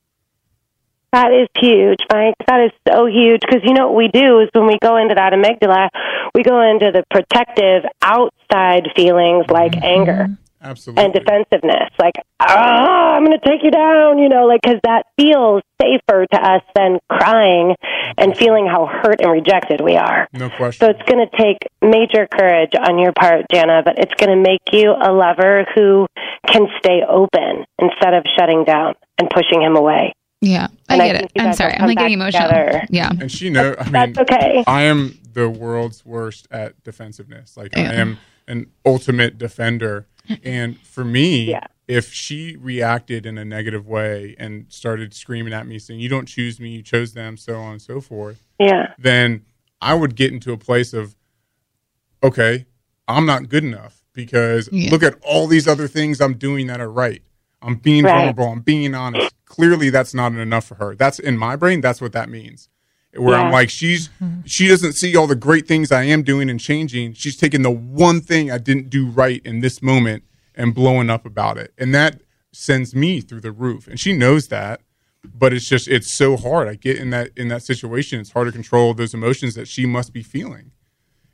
[1.12, 2.34] That is huge, Mike.
[2.48, 5.14] That is so huge because you know what we do is when we go into
[5.14, 5.88] that amygdala,
[6.34, 10.28] we go into the protective outside feelings like anger
[10.60, 11.04] Absolutely.
[11.04, 15.06] and defensiveness, like ah, I'm going to take you down, you know, like because that
[15.18, 17.76] feels safer to us than crying
[18.16, 20.26] and feeling how hurt and rejected we are.
[20.32, 20.86] No question.
[20.86, 24.42] So it's going to take major courage on your part, Jana, but it's going to
[24.42, 26.06] make you a lover who
[26.48, 30.14] can stay open instead of shutting down and pushing him away.
[30.40, 31.42] Yeah, I And get think it.
[31.42, 31.74] I'm sorry.
[31.74, 32.48] I'm like getting emotional.
[32.48, 32.86] together.
[32.90, 33.10] Yeah.
[33.18, 33.74] And she know.
[33.78, 34.64] I mean, That's okay.
[34.66, 37.56] I am the world's worst at defensiveness.
[37.56, 37.92] Like I Yeah.
[37.92, 38.18] am
[38.48, 40.06] an ultimate defender.
[40.42, 41.66] And for me, Yeah.
[41.86, 46.26] if she reacted in a negative way and started screaming at me, saying, "You don't
[46.26, 48.94] choose me, you chose them," so on and so forth, Yeah.
[48.98, 49.42] then
[49.82, 51.14] I would get into a place of,
[52.22, 52.66] okay,
[53.06, 54.90] I'm not good enough because Yeah.
[54.90, 57.22] look at all these other things I'm doing that are right.
[57.60, 58.12] I'm being Right.
[58.14, 58.48] vulnerable.
[58.52, 59.34] I'm being honest.
[59.44, 60.94] Clearly, that's not enough for her.
[60.94, 61.80] That's in my brain.
[61.80, 62.68] That's what that means.
[63.16, 64.10] Where I'm like, she's
[64.44, 67.14] she doesn't see all the great things I am doing and changing.
[67.14, 71.24] She's taking the one thing I didn't do right in this moment and blowing up
[71.26, 72.20] about it, and that
[72.52, 73.86] sends me through the roof.
[73.88, 74.80] And she knows that,
[75.24, 76.68] but it's just it's so hard.
[76.68, 78.20] I get in that in that situation.
[78.20, 80.72] It's hard to control those emotions that she must be feeling.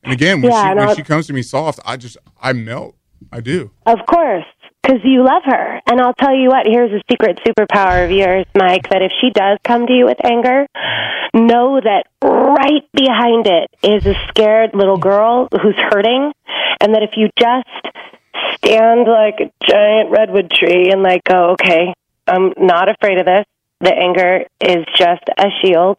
[0.03, 2.97] And again, when Yeah, she when she comes to me soft, I just I melt.
[3.33, 3.71] I do.
[3.87, 4.45] Of course,
[4.83, 5.81] because you love her.
[5.87, 9.31] And I'll tell you what, here's a secret superpower of yours, Mike, that if she
[9.31, 10.67] does come to you with anger,
[11.35, 16.33] know that right behind it is a scared little girl who's hurting.
[16.81, 17.69] And that if you just
[18.57, 21.93] stand like a giant redwood tree and like go, okay,
[22.27, 23.45] I'm not afraid of this.
[23.81, 25.99] The anger is just a shield,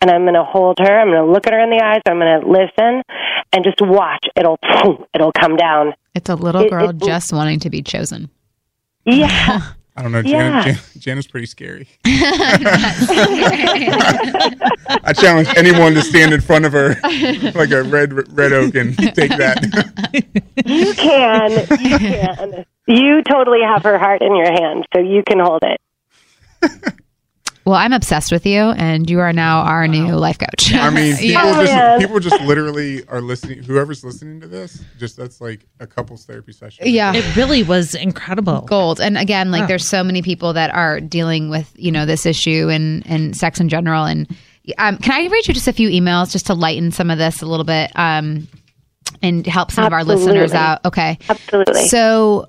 [0.00, 1.00] and I'm going to hold her.
[1.00, 2.02] I'm going to look at her in the eyes.
[2.06, 3.02] I'm going to listen,
[3.52, 4.26] and just watch.
[4.36, 4.58] It'll
[5.14, 5.94] it'll come down.
[6.14, 8.28] It's a little It- girl it- just wanting to be chosen.
[9.04, 9.60] Yeah.
[9.96, 10.20] I don't know.
[10.20, 10.62] Yeah.
[10.62, 11.86] Jana, Jan, Jana's pretty scary.
[12.06, 12.62] I
[15.14, 16.96] challenge anyone to stand in front of her
[17.54, 19.62] like a red red oak and take that.
[20.64, 21.50] You can.
[21.82, 22.64] You can.
[22.86, 25.78] You totally have her heart in your hand, so you can hold it.
[27.64, 30.74] Well, I'm obsessed with you, and you are now our new life coach.
[30.74, 33.62] I mean, people Oh, just, people just literally are listening.
[33.62, 36.86] Whoever's listening to this, just that's like a couples therapy session.
[36.88, 37.12] yeah.
[37.14, 38.62] It really was incredible.
[38.62, 42.26] gold and again like there's so many people that are dealing with you know this
[42.26, 44.28] issue and and sex in general and
[44.78, 47.42] um, can i read you just a few emails just to lighten some of this
[47.42, 48.46] a little bit um
[49.22, 51.86] and help some of our listeners out okay Absolutely.
[51.88, 52.48] so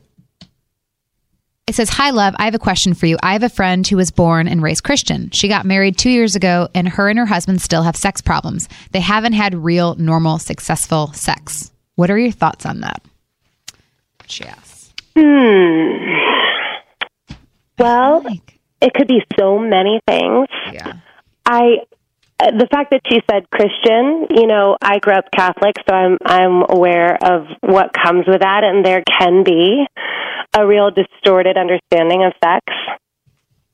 [1.67, 2.35] it says, Hi, love.
[2.37, 3.17] I have a question for you.
[3.23, 5.29] I have a friend who was born and raised Christian.
[5.31, 8.67] She got married two years ago, and her and her husband still have sex problems.
[8.91, 11.71] They haven't had real, normal, successful sex.
[11.95, 13.01] What are your thoughts on that?
[14.27, 14.93] She asks.
[15.15, 15.97] Hmm.
[17.79, 20.47] well, Like, it could be so many things.
[20.71, 20.93] yeah.
[21.45, 21.77] I
[22.39, 26.63] the fact that she said Christian, you know, I grew up Catholic, so I'm I'm
[26.67, 29.85] aware of what comes with that, and there can be
[30.55, 32.65] a real distorted understanding of sex.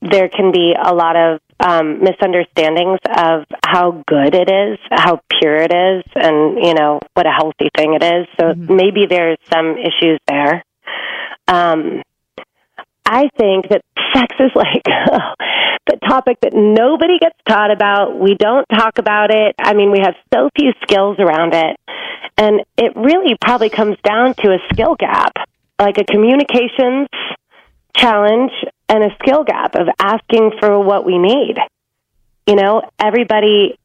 [0.02, 5.56] There can be a lot of um, misunderstandings of how good it is, how pure
[5.56, 8.26] it is, and you know what a healthy thing it is.
[8.40, 10.64] So maybe there's some issues there.
[11.46, 12.02] Um,
[13.04, 13.82] I think that
[14.14, 14.82] sex is like
[15.86, 18.18] the topic that nobody gets taught about.
[18.18, 19.54] We don't talk about it.
[19.60, 21.76] I mean, we have so few skills around it.
[22.36, 25.32] And it really probably comes down to a skill gap,
[25.80, 27.08] like a communications
[27.96, 28.52] challenge
[28.88, 31.56] and a skill gap of asking for what we need.
[32.46, 33.76] You know, everybody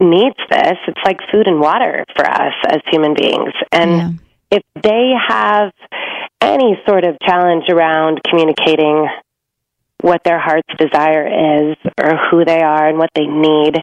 [0.00, 0.78] needs this.
[0.88, 3.52] It's like food and water for us as human beings.
[3.70, 4.08] And Yeah.
[4.58, 5.72] if they have
[6.40, 9.08] any sort of challenge around communicating
[10.00, 13.78] what their heart's desire is or who they are and what they need,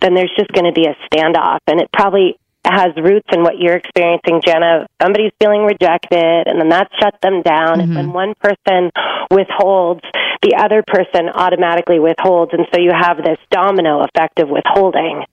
[0.00, 1.58] then there's just going to be a standoff.
[1.66, 4.86] And it probably has roots in what you're experiencing, Jenna.
[5.00, 7.80] Somebody's feeling rejected, and then that shuts them down.
[7.80, 8.14] And when mm-hmm.
[8.14, 8.90] one person
[9.30, 10.02] withholds,
[10.42, 12.52] the other person automatically withholds.
[12.52, 15.24] And so you have this domino effect of withholding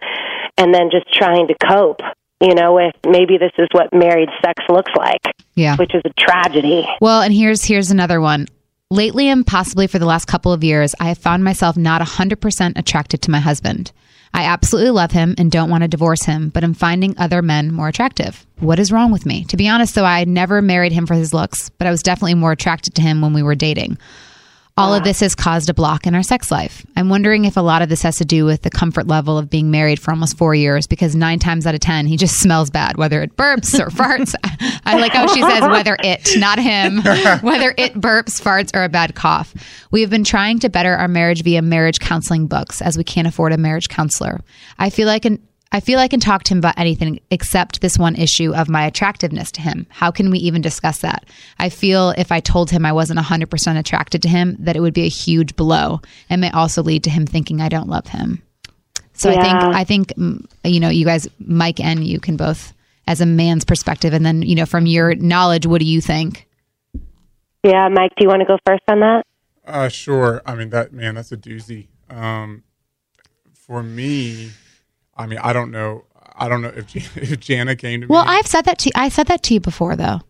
[0.57, 2.01] and then just trying to cope.
[2.41, 5.19] You know, with maybe this is what married sex looks like,
[5.55, 5.75] Yeah.
[5.75, 6.87] which is a tragedy.
[7.01, 8.47] Well, and here's here's another one.
[8.89, 12.77] Lately and possibly for the last couple of years, I have found myself not 100%
[12.77, 13.91] attracted to my husband.
[14.33, 17.73] I absolutely love him and don't want to divorce him, but I'm finding other men
[17.73, 18.45] more attractive.
[18.59, 19.43] What is wrong with me?
[19.45, 22.35] To be honest, though, I never married him for his looks, but I was definitely
[22.35, 23.97] more attracted to him when we were dating.
[24.79, 26.85] All of this has caused a block in our sex life.
[26.95, 29.49] I'm wondering if a lot of this has to do with the comfort level of
[29.49, 32.69] being married for almost four years because nine times out of 10, he just smells
[32.69, 34.33] bad, whether it burps or farts.
[34.85, 37.01] I like how she says, whether it, not him,
[37.41, 39.53] whether it burps, farts, or a bad cough.
[39.91, 43.27] We have been trying to better our marriage via marriage counseling books as we can't
[43.27, 44.39] afford a marriage counselor.
[44.77, 47.97] I feel like an I feel I can talk to him about anything except this
[47.97, 49.85] one issue of my attractiveness to him.
[49.89, 51.25] How can we even discuss that?
[51.59, 54.95] I feel if I told him I wasn't 100% attracted to him, that it would
[54.95, 58.41] be a huge blow and may also lead to him thinking I don't love him.
[59.13, 62.73] So I think, I think, mm, you know, you guys, Mike and you can both,
[63.05, 66.47] as a man's perspective, and then, you know, from your knowledge, what do you think?
[67.63, 69.25] Yeah, Mike, do you want to go first on that?
[69.65, 70.41] Uh, sure.
[70.45, 71.89] I mean that man, that's a doozy.
[72.09, 72.63] Um,
[73.53, 74.51] for me,
[75.19, 76.05] I mean, I don't know.
[76.35, 78.27] I don't know if Jan- if Jana came to Well, me.
[78.29, 80.21] Well, I've said that to I said that to you before, though.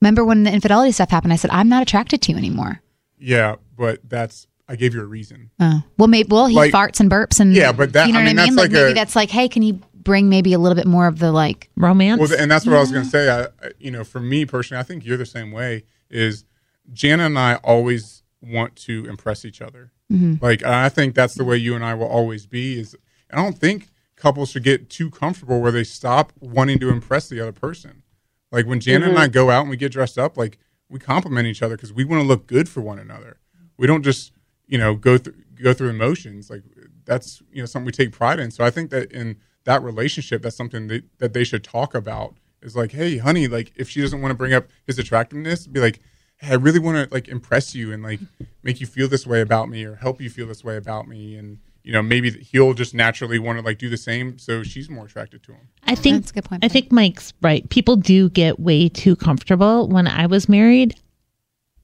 [0.00, 1.32] Remember when the infidelity stuff happened?
[1.32, 2.80] I said I'm not attracted to you anymore.
[3.18, 5.50] yeah, but that's I gave you a reason.
[5.60, 5.82] Oh.
[5.96, 8.22] Well, maybe well he Like- farts and burps and Yeah, but that- you know I
[8.22, 8.54] what I mean, mean.
[8.54, 11.06] that's Like, like maybe that's like, hey, can you bring maybe a little bit more
[11.08, 11.68] of the like?
[11.76, 12.20] Romance.
[12.20, 13.28] Well, and that's what I was going to say.
[13.30, 15.84] I, I- you know, for me personally, I think you're the same way.
[16.10, 16.44] Is
[16.92, 19.90] Jana and I always want to impress each other.
[20.12, 20.42] Mm-hmm.
[20.44, 22.78] Like I think that's the way you and I will always be.
[22.78, 22.94] Is
[23.32, 27.40] I don't think couples should get too comfortable where they stop wanting to impress the
[27.40, 28.02] other person.
[28.50, 29.32] Like when Jana and I mm-hmm.
[29.32, 30.58] go out and we get dressed up, like
[30.88, 33.38] we compliment each other because we want to look good for one another.
[33.76, 34.32] We don't just
[34.66, 36.50] you know go through go through emotions.
[36.50, 36.62] Like
[37.04, 38.50] that's you know something we take pride in.
[38.50, 42.34] So I think that in that relationship, that's something that, that they should talk about.
[42.60, 45.80] Is like, hey, honey, like if she doesn't want to bring up his attractiveness, be
[45.80, 46.00] like,
[46.38, 48.20] hey, I really want to like impress you and like
[48.62, 51.36] make you feel this way about me or help you feel this way about me,
[51.36, 54.88] and you know maybe he'll just naturally want to like do the same, so she's
[54.90, 55.68] more attracted to him.
[55.84, 57.68] I think That's a good point, I think Mike's right.
[57.70, 59.88] People do get way too comfortable.
[59.88, 60.94] When I was married,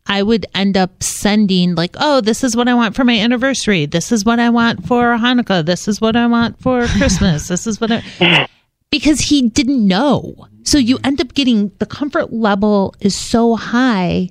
[0.06, 3.86] I would end up sending like, "Oh, this is what I want for my anniversary.
[3.86, 5.64] This is what I want for Hanukkah.
[5.64, 7.48] This is what I want for Christmas.
[7.48, 8.48] this is what I."
[8.90, 10.46] Because he didn't know.
[10.62, 14.30] So you end up getting the comfort level is so high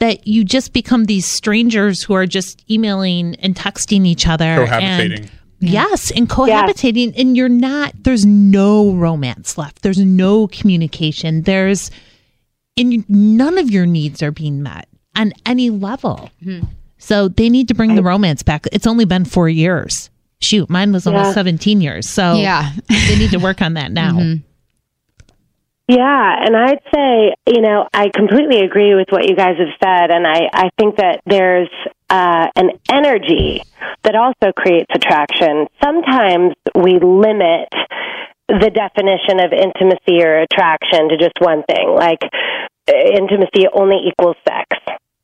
[0.00, 5.18] that you just become these strangers who are just emailing and texting each other Cohabitating.
[5.18, 5.30] and
[5.60, 7.92] Yes, and cohabitating, and you're not.
[8.04, 9.82] There's no romance left.
[9.82, 11.42] There's no communication.
[11.42, 11.90] There's,
[12.76, 16.30] and none of your needs are being met on any level.
[16.44, 16.64] Mm-hmm.
[16.98, 18.66] So they need to bring the romance back.
[18.70, 20.10] It's only been four years.
[20.40, 21.32] Shoot, mine was almost Yeah.
[21.34, 22.08] 17 years.
[22.08, 22.70] So Yeah.
[22.88, 24.12] they need to work on that now.
[24.12, 24.44] Mm-hmm.
[25.88, 30.10] Yeah, and I'd say, you know, I completely agree with what you guys have said,
[30.10, 31.70] and I, I think that there's
[32.10, 33.62] uh, an energy
[34.02, 35.66] that also creates attraction.
[35.82, 37.72] Sometimes we limit
[38.48, 44.36] the definition of intimacy or attraction to just one thing, like uh, intimacy only equals
[44.46, 44.68] sex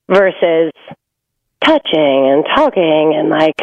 [0.08, 0.72] versus
[1.62, 3.60] touching and talking and like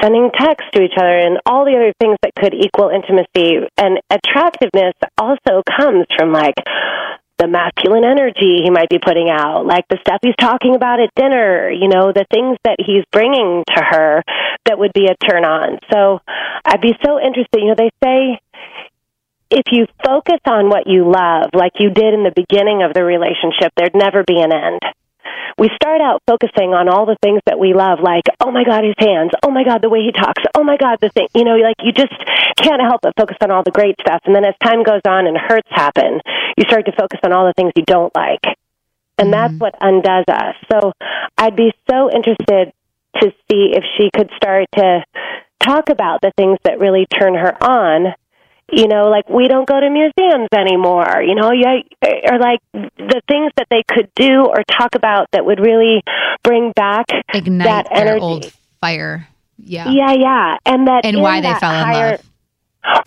[0.00, 3.98] sending text to each other and all the other things that could equal intimacy and
[4.10, 6.54] attractiveness also comes from like
[7.38, 11.14] the masculine energy he might be putting out like the stuff he's talking about at
[11.14, 14.22] dinner you know the things that he's bringing to her
[14.66, 15.78] that would be a turn on.
[15.92, 16.20] So
[16.64, 18.40] i'd be so interested you know they say
[19.50, 23.04] if you focus on what you love like you did in the beginning of the
[23.04, 24.80] relationship there'd never be an end
[25.58, 28.84] we start out focusing on all the things that we love, like, oh my God,
[28.84, 31.44] his hands, oh my God, the way he talks, oh my God, the thing, you
[31.44, 32.14] know, like you just
[32.56, 34.22] can't help but focus on all the great stuff.
[34.24, 36.20] And then as time goes on and hurts happen,
[36.56, 38.42] you start to focus on all the things you don't like.
[39.18, 39.58] And that's mm-hmm.
[39.58, 40.54] what undoes us.
[40.70, 40.92] So
[41.36, 42.72] I'd be so interested
[43.20, 45.04] to see if she could start to
[45.60, 48.14] talk about the things that really turn her on.
[48.70, 51.80] You know, like we don't go to museums anymore, you know, yeah,
[52.30, 56.02] or like the things that they could do or talk about that would really
[56.42, 58.20] bring back Ignite that energy.
[58.20, 59.26] old fire.
[59.56, 59.88] Yeah.
[59.90, 60.56] Yeah, yeah.
[60.66, 62.20] And that And why they that fell in love.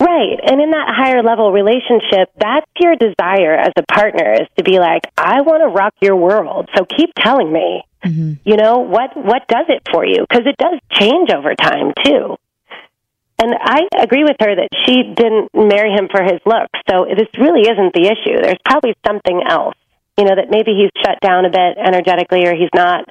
[0.00, 0.38] Right.
[0.44, 4.78] And in that higher level relationship, that's your desire as a partner is to be
[4.78, 6.68] like, I want to rock your world.
[6.76, 7.84] So keep telling me.
[8.04, 8.32] Mm-hmm.
[8.44, 10.26] You know, what what does it for you?
[10.28, 12.36] Because it does change over time too.
[13.38, 16.78] And I agree with her that she didn't marry him for his looks.
[16.88, 18.40] So this really isn't the issue.
[18.40, 19.74] There's probably something else.
[20.18, 23.08] You know, that maybe he's shut down a bit energetically or he's not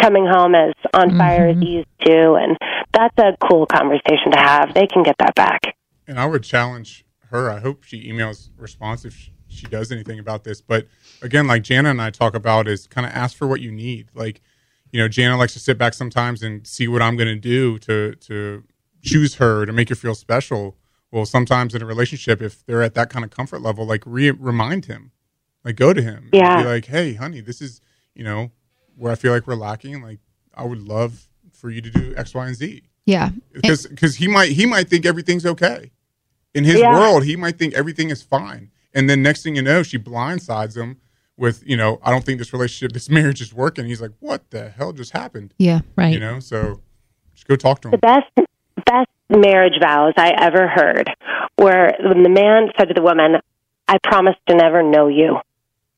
[0.00, 1.62] coming home as on fire as mm-hmm.
[1.62, 2.34] he used to.
[2.34, 2.56] And
[2.92, 4.74] that's a cool conversation to have.
[4.74, 5.60] They can get that back.
[6.06, 7.50] And I would challenge her.
[7.50, 10.60] I hope she emails response if she, she does anything about this.
[10.60, 10.86] But
[11.22, 14.08] again, like Jana and I talk about, is kind of ask for what you need.
[14.14, 14.42] Like,
[14.92, 17.78] you know, Jana likes to sit back sometimes and see what I'm going to do
[17.80, 18.64] to to
[19.04, 20.76] choose her to make her feel special.
[21.12, 24.30] Well, sometimes in a relationship, if they're at that kind of comfort level, like re-
[24.32, 25.12] remind him,
[25.64, 26.62] like go to him, and Yeah.
[26.62, 27.80] be like, hey, honey, this is
[28.14, 28.50] you know
[28.96, 30.02] where I feel like we're lacking.
[30.02, 30.18] Like,
[30.54, 33.30] I would love for you to do X, Y, and Z Yeah.
[33.52, 35.90] because because he might he might think everything's okay
[36.54, 36.98] in his Yeah.
[36.98, 40.76] world he might think everything is fine and then next thing you know she blindsides
[40.76, 40.98] him
[41.36, 44.48] with you know i don't think this relationship this marriage is working he's like what
[44.50, 45.80] the hell just happened Yeah.
[45.96, 46.12] Right.
[46.14, 46.80] you know so
[47.34, 48.48] just go talk to the him best
[48.86, 51.10] best marriage vows I ever heard
[51.58, 53.40] were when the man said to the woman,
[53.88, 55.38] "I promise to never know you."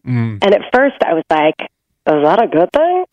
[0.07, 0.39] Mm.
[0.43, 3.05] And at first, I was like, "Is that a good thing?"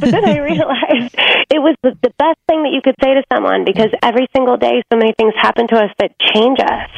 [0.00, 1.14] but then I realized
[1.50, 4.56] it was the, the best thing that you could say to someone because every single
[4.56, 6.90] day, so many things happen to us that change us.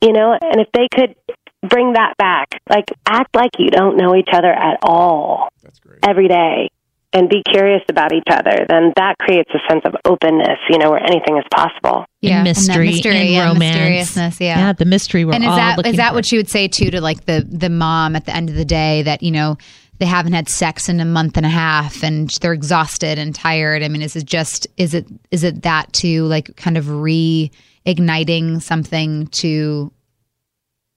[0.00, 1.14] You know, and if they could
[1.62, 6.00] bring that back, like act like you don't know each other at all that's great
[6.02, 6.70] every day
[7.12, 10.90] and be curious about each other, then that creates a sense of openness, you know,
[10.90, 12.06] where anything is possible.
[12.20, 12.38] Yeah.
[12.38, 13.58] and that mystery, mystery and yeah, romance.
[13.76, 14.40] mysteriousness.
[14.40, 14.58] Yeah.
[14.58, 15.24] yeah, the mystery.
[15.24, 16.14] We're and is all that looking is that for.
[16.14, 18.64] what you would say too to like the the mom at the end of the
[18.64, 19.58] day that you know
[19.98, 23.84] they haven't had sex in a month and a half and they're exhausted and tired
[23.84, 28.60] i mean is it just is it is it that to like kind of reigniting
[28.60, 29.92] something to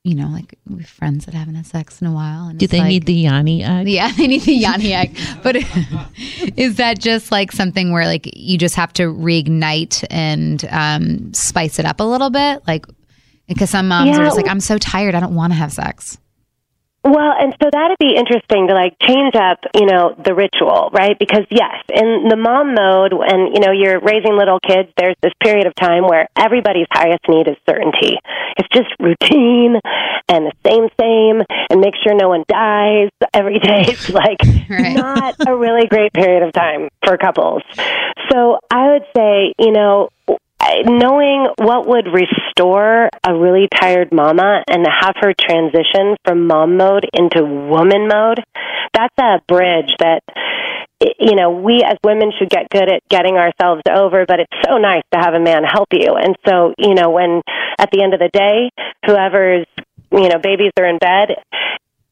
[0.06, 2.68] you know like we have friends that haven't had sex in a while and Do
[2.68, 3.88] they like- need the yoni egg?
[3.88, 5.18] yeah, they need the yoni egg.
[5.44, 5.56] But
[6.58, 11.80] is that just like something where like you just have to reignite and um, spice
[11.80, 12.62] it up a little bit?
[12.68, 12.86] Like,
[13.48, 16.18] because some moms are just like, I'm so tired, I don't want to have sex.
[17.06, 21.16] Well, and so that'd be interesting to like change up, you know, the ritual, right?
[21.20, 25.32] Because yes, in the mom mode, when you know you're raising little kids, there's this
[25.40, 28.18] period of time where everybody's highest need is certainty.
[28.58, 29.78] It's just routine
[30.28, 33.86] and the same, same, and make sure no one dies every day.
[33.96, 34.40] It's like
[34.70, 34.96] Right.
[34.96, 37.62] not a really great period of time for couples.
[38.32, 40.10] So I would say, you know,
[40.86, 47.06] knowing what would restore a really tired mama and have her transition from mom mode
[47.14, 48.44] into woman mode,
[48.94, 50.22] that's a bridge that
[51.20, 54.78] you know we as women should get good at getting ourselves over but it's so
[54.78, 56.16] nice to have a man help you.
[56.16, 57.42] And so you know when
[57.78, 58.72] at the end of the day
[59.06, 59.68] whoever's
[60.12, 61.36] you know babies are in bed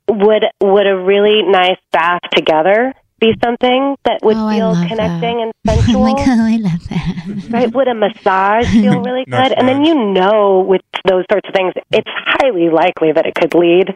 [0.09, 2.93] would would a really nice bath together
[3.23, 6.89] be something that would Oh, feel love connecting and I'm sensual like, oh, I love
[6.89, 7.49] that.
[7.49, 7.73] right?
[7.73, 9.57] Would a massage feel really Nice good?
[9.57, 13.53] And then you know, with those sorts of things, it's highly likely that it could
[13.55, 13.95] lead.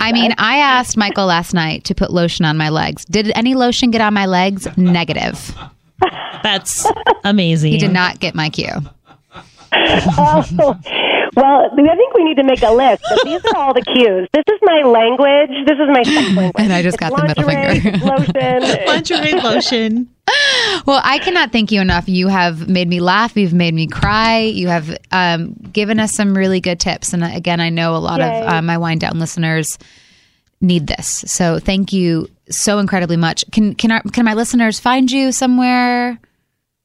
[0.00, 3.04] I mean, I asked Michael last night to put lotion on my legs.
[3.04, 4.66] Did any lotion get on my legs?
[4.76, 5.54] Negative.
[6.42, 6.86] That's
[7.24, 7.72] amazing.
[7.72, 8.68] He did not get my cue.
[9.72, 10.78] oh,
[11.36, 13.02] well, I think we need to make a list.
[13.08, 14.28] But these are all the cues.
[14.32, 15.66] This is my language.
[15.66, 16.64] This is my sex language.
[16.64, 17.98] And I just It's got the middle finger.
[18.06, 18.86] lotion.
[18.86, 20.08] Lingerie lotion.
[20.86, 22.08] Well, I cannot thank you enough.
[22.08, 23.36] You have made me laugh.
[23.36, 24.38] You've made me cry.
[24.38, 27.12] You have um, given us some really good tips.
[27.12, 28.40] And again, I know a lot Yay.
[28.42, 29.76] of uh, my Whine Down listeners
[30.60, 31.24] need this.
[31.26, 33.44] So thank you so incredibly much.
[33.50, 36.18] Can can our, can my listeners find you somewhere?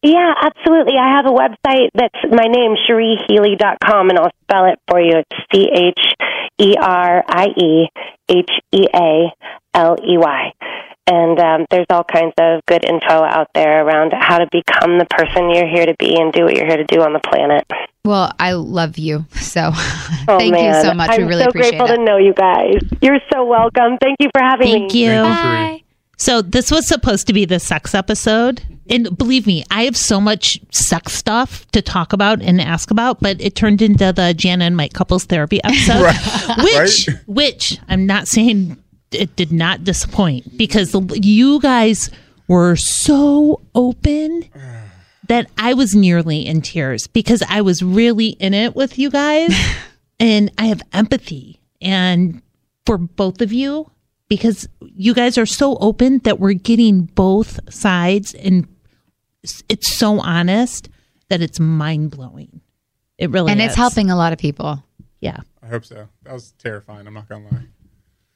[0.05, 0.93] Yeah, absolutely.
[1.01, 5.13] I have a website that's my name, CherieHealey.com, and I'll spell it for you.
[5.17, 5.99] It's C H
[6.61, 7.87] E R I E
[8.29, 9.31] H E A
[9.73, 10.51] L E Y.
[11.07, 15.05] And um, there's all kinds of good info out there around how to become the
[15.09, 17.63] person you're here to be and do what you're here to do on the planet.
[18.03, 19.25] Well, I love you.
[19.33, 19.71] So
[20.27, 20.75] Oh, thank man.
[20.75, 21.09] you so much.
[21.11, 21.97] I'm we really so appreciate grateful it.
[21.97, 22.77] to know you guys.
[23.01, 23.97] You're so welcome.
[24.01, 25.03] Thank you for having Thank me.
[25.05, 25.09] you.
[25.09, 25.81] Thank you, Bye.
[26.17, 28.61] So this was supposed to be the sex episode.
[28.89, 33.19] And believe me, I have so much sex stuff to talk about and ask about,
[33.19, 36.13] but it turned into the Jana and Mike couples therapy episode,
[36.63, 37.19] which Right.
[37.27, 38.77] which I'm not saying
[39.11, 42.09] it did not disappoint because you guys
[42.47, 44.43] were so open
[45.27, 49.51] that I was nearly in tears because I was really in it with you guys
[50.19, 52.41] and I have empathy and
[52.85, 53.89] for both of you
[54.35, 58.63] because you guys are so open that we're getting both sides and
[59.43, 60.89] it's- it's so honest
[61.29, 62.61] that it's mind blowing.
[63.17, 63.67] It really and is.
[63.67, 64.83] it's helping a lot of people.
[65.21, 65.37] Yeah.
[65.63, 66.07] I hope so.
[66.23, 67.07] That was terrifying.
[67.07, 67.65] I'm not gonna lie.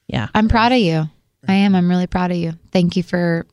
[0.08, 0.28] Yeah.
[0.34, 1.08] I'm proud of you.
[1.46, 1.74] I am.
[1.74, 2.52] I'm really proud of you.
[2.72, 3.46] Thank you for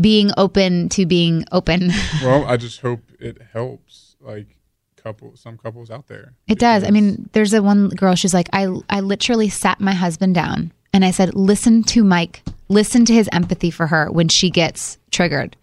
[0.00, 1.90] being open to being open.
[2.22, 4.16] Well, I just hope it helps.
[4.20, 4.56] Like
[4.96, 6.32] couple, some couples out there.
[6.48, 6.82] It does.
[6.82, 8.14] I mean, there's a one girl.
[8.14, 12.42] She's like, I I literally sat my husband down and I said, listen to Mike.
[12.68, 15.56] Listen to his empathy for her when she gets triggered.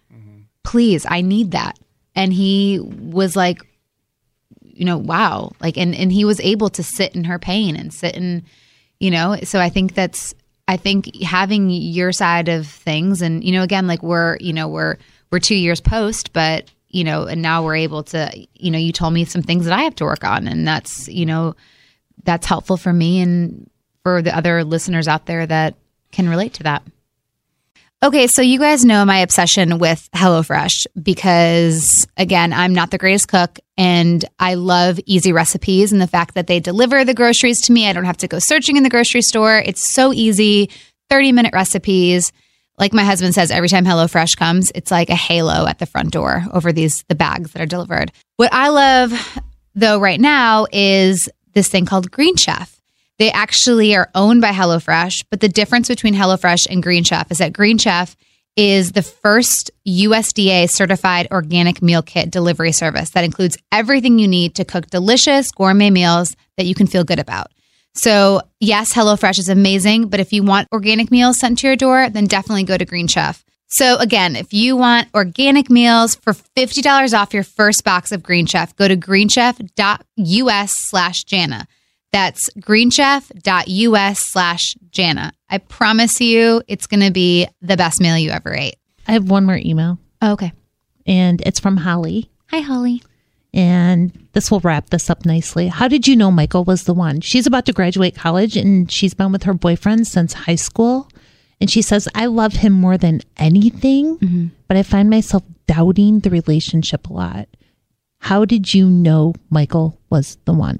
[0.62, 1.78] Please, I need that.
[2.14, 3.62] And he was like,
[4.60, 5.52] you know, wow.
[5.58, 8.44] Like, and and he was able to sit in her pain and sit in,
[9.00, 9.36] you know.
[9.42, 10.34] So I think that's.
[10.68, 14.68] I think having your side of things, and you know, again, like we're, you know,
[14.68, 14.96] we're
[15.30, 18.92] we're two years post, but you know, and now we're able to, you know, you
[18.92, 21.56] told me some things that I have to work on, and that's, you know,
[22.22, 23.68] that's helpful for me and
[24.02, 25.74] for the other listeners out there that
[26.10, 26.82] can relate to that.
[28.04, 33.28] Okay, so you guys know my obsession with HelloFresh because, again, I'm not the greatest
[33.28, 37.72] cook and I love easy recipes and the fact that they deliver the groceries to
[37.72, 37.88] me.
[37.88, 39.62] I don't have to go searching in the grocery store.
[39.64, 40.68] It's so easy
[41.10, 42.32] 30 minute recipes.
[42.76, 46.10] Like my husband says, every time HelloFresh comes, it's like a halo at the front
[46.10, 48.10] door over these the bags that are delivered.
[48.36, 49.38] What I love
[49.76, 52.81] though right now is this thing called Green Chef.
[53.22, 57.38] They actually are owned by HelloFresh, but the difference between HelloFresh and Green Chef is
[57.38, 58.16] that Green Chef
[58.56, 64.56] is the first USDA certified organic meal kit delivery service that includes everything you need
[64.56, 67.52] to cook delicious gourmet meals that you can feel good about.
[67.94, 72.10] So, yes, HelloFresh is amazing, but if you want organic meals sent to your door,
[72.10, 73.44] then definitely go to Green Chef.
[73.68, 78.46] So, again, if you want organic meals for $50 off your first box of Green
[78.46, 81.68] Chef, go to greenchef.us slash Jana.
[82.12, 85.32] That's greenchef.us slash Jana.
[85.48, 88.76] I promise you it's going to be the best meal you ever ate.
[89.08, 90.52] I have one more email, Oh, okay.
[91.06, 92.30] and it's from Holly.
[92.50, 93.02] Hi, Holly.
[93.54, 95.68] And this will wrap this up nicely.
[95.68, 97.20] How did you know Michael was the one?
[97.20, 101.08] She's about to graduate college and she's been with her boyfriend since high school.
[101.60, 104.46] And she says, I love him more than anything, mm-hmm.
[104.68, 107.48] but I find myself doubting the relationship a lot.
[108.20, 110.78] How did you know Michael was the one?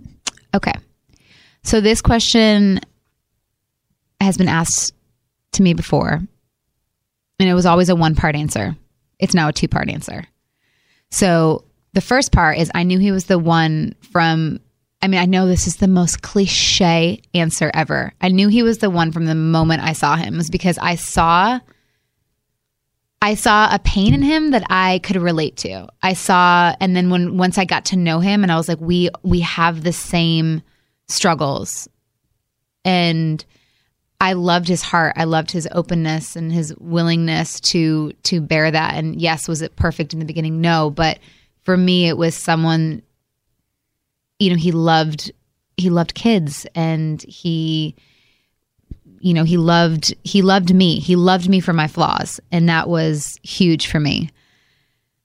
[0.55, 0.72] Okay.
[1.64, 2.80] So this question
[4.20, 4.94] has been asked
[5.52, 6.20] to me before,
[7.38, 8.76] and it was always a one part answer.
[9.18, 10.24] It's now a two part answer.
[11.10, 14.60] So the first part is I knew he was the one from,
[15.02, 18.12] I mean, I know this is the most cliche answer ever.
[18.20, 20.78] I knew he was the one from the moment I saw him, it was because
[20.78, 21.60] I saw.
[23.24, 25.86] I saw a pain in him that I could relate to.
[26.02, 28.80] I saw, and then when once I got to know him, and I was like,
[28.80, 30.60] we we have the same
[31.12, 31.88] struggles,
[32.84, 33.44] and
[34.20, 35.14] I loved his heart.
[35.16, 38.94] I loved his openness and his willingness to to bear that.
[38.94, 40.60] And yes, was it perfect in the beginning?
[40.60, 41.18] No, but
[41.62, 43.02] for me, it was someone.
[44.38, 45.32] You know, he loved
[45.76, 47.96] he loved kids, and he
[49.22, 52.88] you know he loved he loved me he loved me for my flaws and that
[52.88, 54.28] was huge for me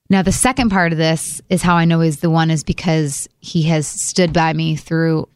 [0.09, 3.27] now the second part of this is how i know he's the one is because
[3.39, 5.27] he has stood by me through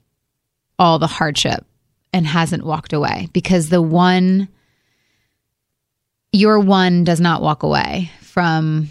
[0.82, 1.64] all the hardship
[2.12, 4.50] and hasn't walked away because the one
[6.32, 8.90] your one does not walk away from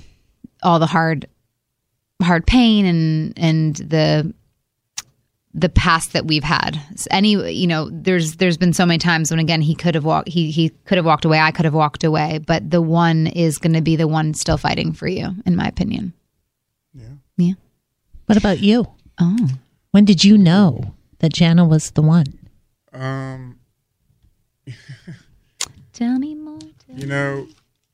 [0.62, 1.26] all the hard
[2.22, 4.32] hard pain and and the
[5.52, 6.80] the past that we've had.
[7.10, 10.28] Any, you know, there's there's been so many times when again he could have walked
[10.28, 11.40] he he could have walked away.
[11.40, 14.58] I could have walked away, but the one is going to be the one still
[14.58, 16.12] fighting for you, in my opinion.
[16.94, 17.14] Yeah.
[17.36, 17.54] Yeah.
[18.26, 18.86] What about you?
[19.20, 19.48] Oh,
[19.90, 22.26] When did you know that Jana was the one?
[22.92, 23.58] Um,
[25.92, 26.58] tell me more.
[26.58, 27.46] tell you know,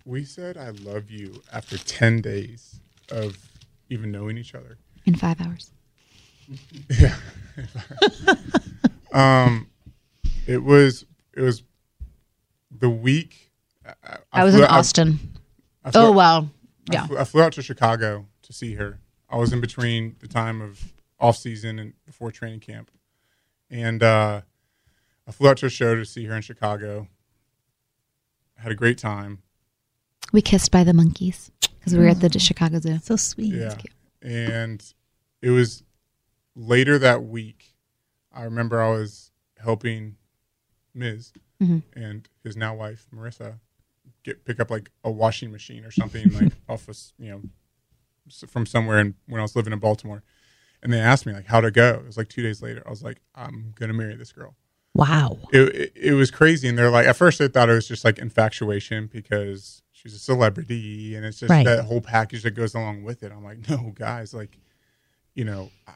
[0.05, 3.37] we said I love you after 10 days of
[3.91, 4.79] even knowing each other.
[5.05, 5.71] in five hours.
[9.13, 9.69] Um,
[10.47, 11.63] it was it was
[12.71, 13.51] the week
[14.05, 15.19] I, I, was flew- in Austin.
[15.85, 16.51] I flew- oh well,
[16.91, 17.07] I yeah.
[17.07, 18.99] flew, I flew out to Chicago to see her.
[19.31, 22.91] I was in between the time of off season and before training camp,
[23.71, 24.43] and uh,
[25.27, 27.09] I flew out to a show to see her in Chicago.
[28.57, 29.43] Had a great time.
[30.33, 32.99] We kissed by the monkeys because we were at the Chicago Zoo.
[33.03, 33.55] So sweet.
[33.55, 33.77] Yeah,
[34.23, 34.83] and
[35.43, 35.83] it was
[36.55, 37.75] later that week.
[38.33, 40.17] I remember I was helping
[40.95, 41.33] Miz
[41.95, 43.59] and his now wife Marissa
[44.25, 47.43] get pick up like a washing machine or something like off of you know
[48.49, 50.23] from somewhere in, when I was living in Baltimore,
[50.83, 51.95] and they asked me like how to go.
[51.95, 52.83] It was like two days later.
[52.87, 54.55] I was like, I'm gonna marry this girl.
[54.95, 55.39] Wow.
[55.53, 58.05] It, it, it was crazy, and they're like, at first they thought it was just
[58.05, 61.65] like infatuation because she's a celebrity, and it's just Right.
[61.67, 63.31] that whole package that goes along with it.
[63.31, 64.59] I'm like, no, guys, like,
[65.35, 65.93] you know, I,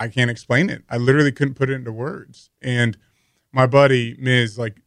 [0.00, 0.82] I can't explain it.
[0.90, 2.50] I literally couldn't put it into words.
[2.60, 2.98] And
[3.52, 4.80] my buddy Miz, like,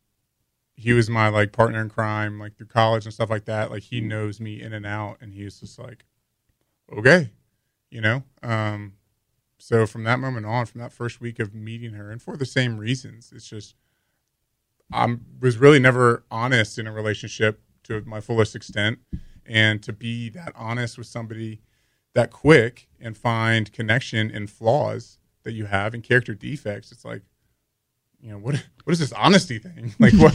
[0.76, 3.72] he was my like partner in crime, like through college and stuff like that.
[3.72, 6.04] Like, he knows me in and out, and he was just like,
[6.98, 7.32] okay,
[7.90, 8.24] you know.
[8.44, 8.94] Um,
[9.60, 12.46] so from that moment on, from that first week of meeting her, and for the
[12.46, 13.76] same reasons, it's just
[14.92, 19.00] I was really never honest in a relationship to my fullest extent,
[19.46, 21.62] and to be that honest with somebody
[22.16, 27.22] that quick and find connection in flaws that you have and character defects, it's like,
[28.20, 29.94] you know, what what is this honesty thing?
[30.00, 30.34] Like what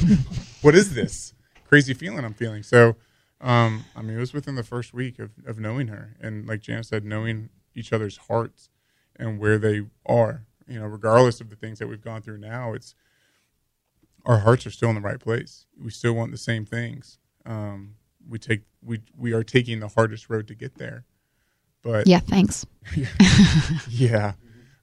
[0.61, 1.33] what is this
[1.67, 2.63] crazy feeling I'm feeling?
[2.63, 2.97] So,
[3.41, 6.61] um, I mean, it was within the first week of of knowing her, and like
[6.61, 8.69] Janice said, knowing each other's hearts
[9.19, 10.45] and where they are.
[10.67, 12.95] You know, regardless of the things that we've gone through now, it's
[14.25, 15.67] our hearts are still in the right place.
[15.83, 17.19] We still want the same things.
[17.45, 17.97] Um,
[18.27, 21.05] we take we we are taking the hardest road to get there.
[21.83, 22.65] But Yeah, thanks.
[23.91, 24.33] yeah.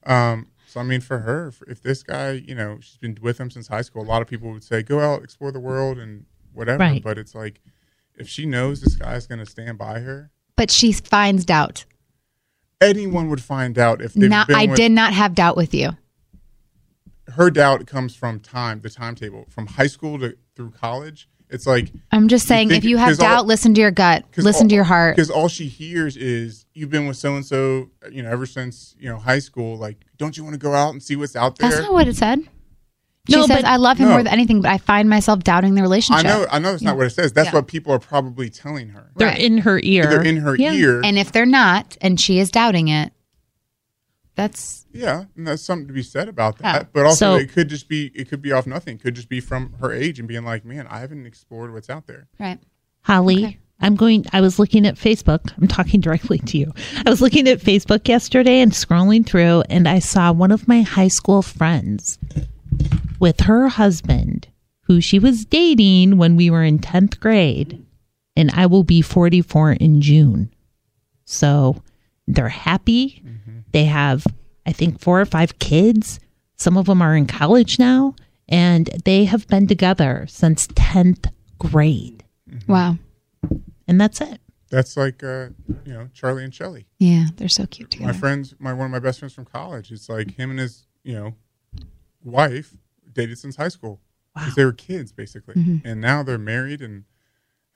[0.06, 3.50] Um, so I mean, for her, if- this guy, you know, she's been with him
[3.50, 4.04] since high school.
[4.04, 7.04] A lot of people would say, "Go out, explore the world, and whatever." Right.
[7.04, 7.60] But it's like,
[8.16, 11.86] if she knows this guy's going to stand by her, But she finds doubt.
[12.82, 15.92] Anyone would find out if they've Not, I with- did not have doubt with you.
[17.36, 21.30] Her doubt comes from time, the timetable, from high school to through college.
[21.50, 23.92] It's like I'm just saying, think- if you have 'cause all- doubt, listen to your
[23.92, 25.16] gut, listen all- to your heart.
[25.16, 28.96] Because all she hears is you've been with so and so, you know, ever since
[29.00, 29.78] you know high school.
[29.78, 31.70] Like, don't you want to go out and see what's out there?
[31.70, 32.40] That's not what it said.
[33.30, 34.14] She No, says, but- "I love him No.
[34.16, 36.26] more than anything, but I find myself doubting the relationship.
[36.26, 37.32] I relationship." know, I know, that's not what it says.
[37.34, 37.54] That's Yeah.
[37.54, 39.12] what people are probably telling her.
[39.16, 39.40] They're Right.
[39.40, 40.08] in her ear.
[40.08, 40.74] They're in her Yeah.
[40.74, 41.02] ear.
[41.04, 43.14] And if they're not, and she is doubting it,
[44.36, 46.76] that's yeah, and that's something to be said about that.
[46.76, 46.84] Yeah.
[46.94, 48.96] But also, So- it could just be, it could be off nothing.
[48.96, 51.90] It could just be from her age and being like, man, I haven't explored what's
[51.90, 52.28] out there.
[52.40, 52.60] right.
[53.04, 53.58] Holly, Okay.
[53.80, 55.52] I'm going, I was looking at Facebook.
[55.60, 56.72] I'm talking directly to you.
[57.06, 60.82] I was looking at Facebook yesterday and scrolling through, and I saw one of my
[60.84, 62.20] high school friends
[63.22, 64.48] with her husband,
[64.82, 67.86] who she was dating when we were in 10th grade,
[68.36, 70.52] and I will be 44 in June.
[71.24, 71.84] So
[72.28, 73.24] they're happy.
[73.72, 74.26] They have,
[74.66, 76.20] I think, four or five kids.
[76.58, 78.16] Some of them are in college now,
[78.50, 82.24] and they have been together since 10th grade.
[82.68, 82.98] Wow.
[83.88, 84.42] And that's it.
[84.72, 85.50] That's like, uh,
[85.86, 86.88] you know, Charlie and Shelly.
[86.98, 88.08] Yeah, they're so cute together.
[88.08, 88.20] My together.
[88.20, 89.92] friends, my one of my best friends from college.
[89.92, 91.36] It's like him and his, you know,
[92.24, 92.76] wife
[93.14, 94.00] dated since high school
[94.34, 95.86] because they were kids basically, Mm-hmm.
[95.88, 97.04] and now they're married and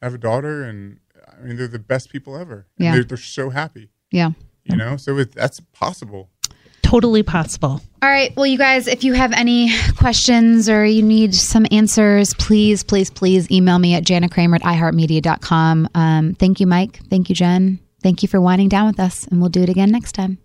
[0.01, 0.99] have a daughter, and
[1.37, 2.67] I mean they're the best people ever.
[2.77, 2.93] Yeah.
[2.93, 4.31] they're, they're so happy, yeah.
[4.63, 4.97] you know.
[4.97, 6.29] So it, that's possible.
[6.81, 7.81] Totally possible.
[8.03, 8.33] All right.
[8.35, 13.09] Well, you guys, if you have any questions or you need some answers, please, please,
[13.09, 15.89] please email me at janakramer at iheartmedia.com.
[15.95, 16.99] Um, thank you, Mike.
[17.09, 17.79] Thank you, Jen.
[18.03, 20.37] Thank you for winding down with us, and we'll do it again next time.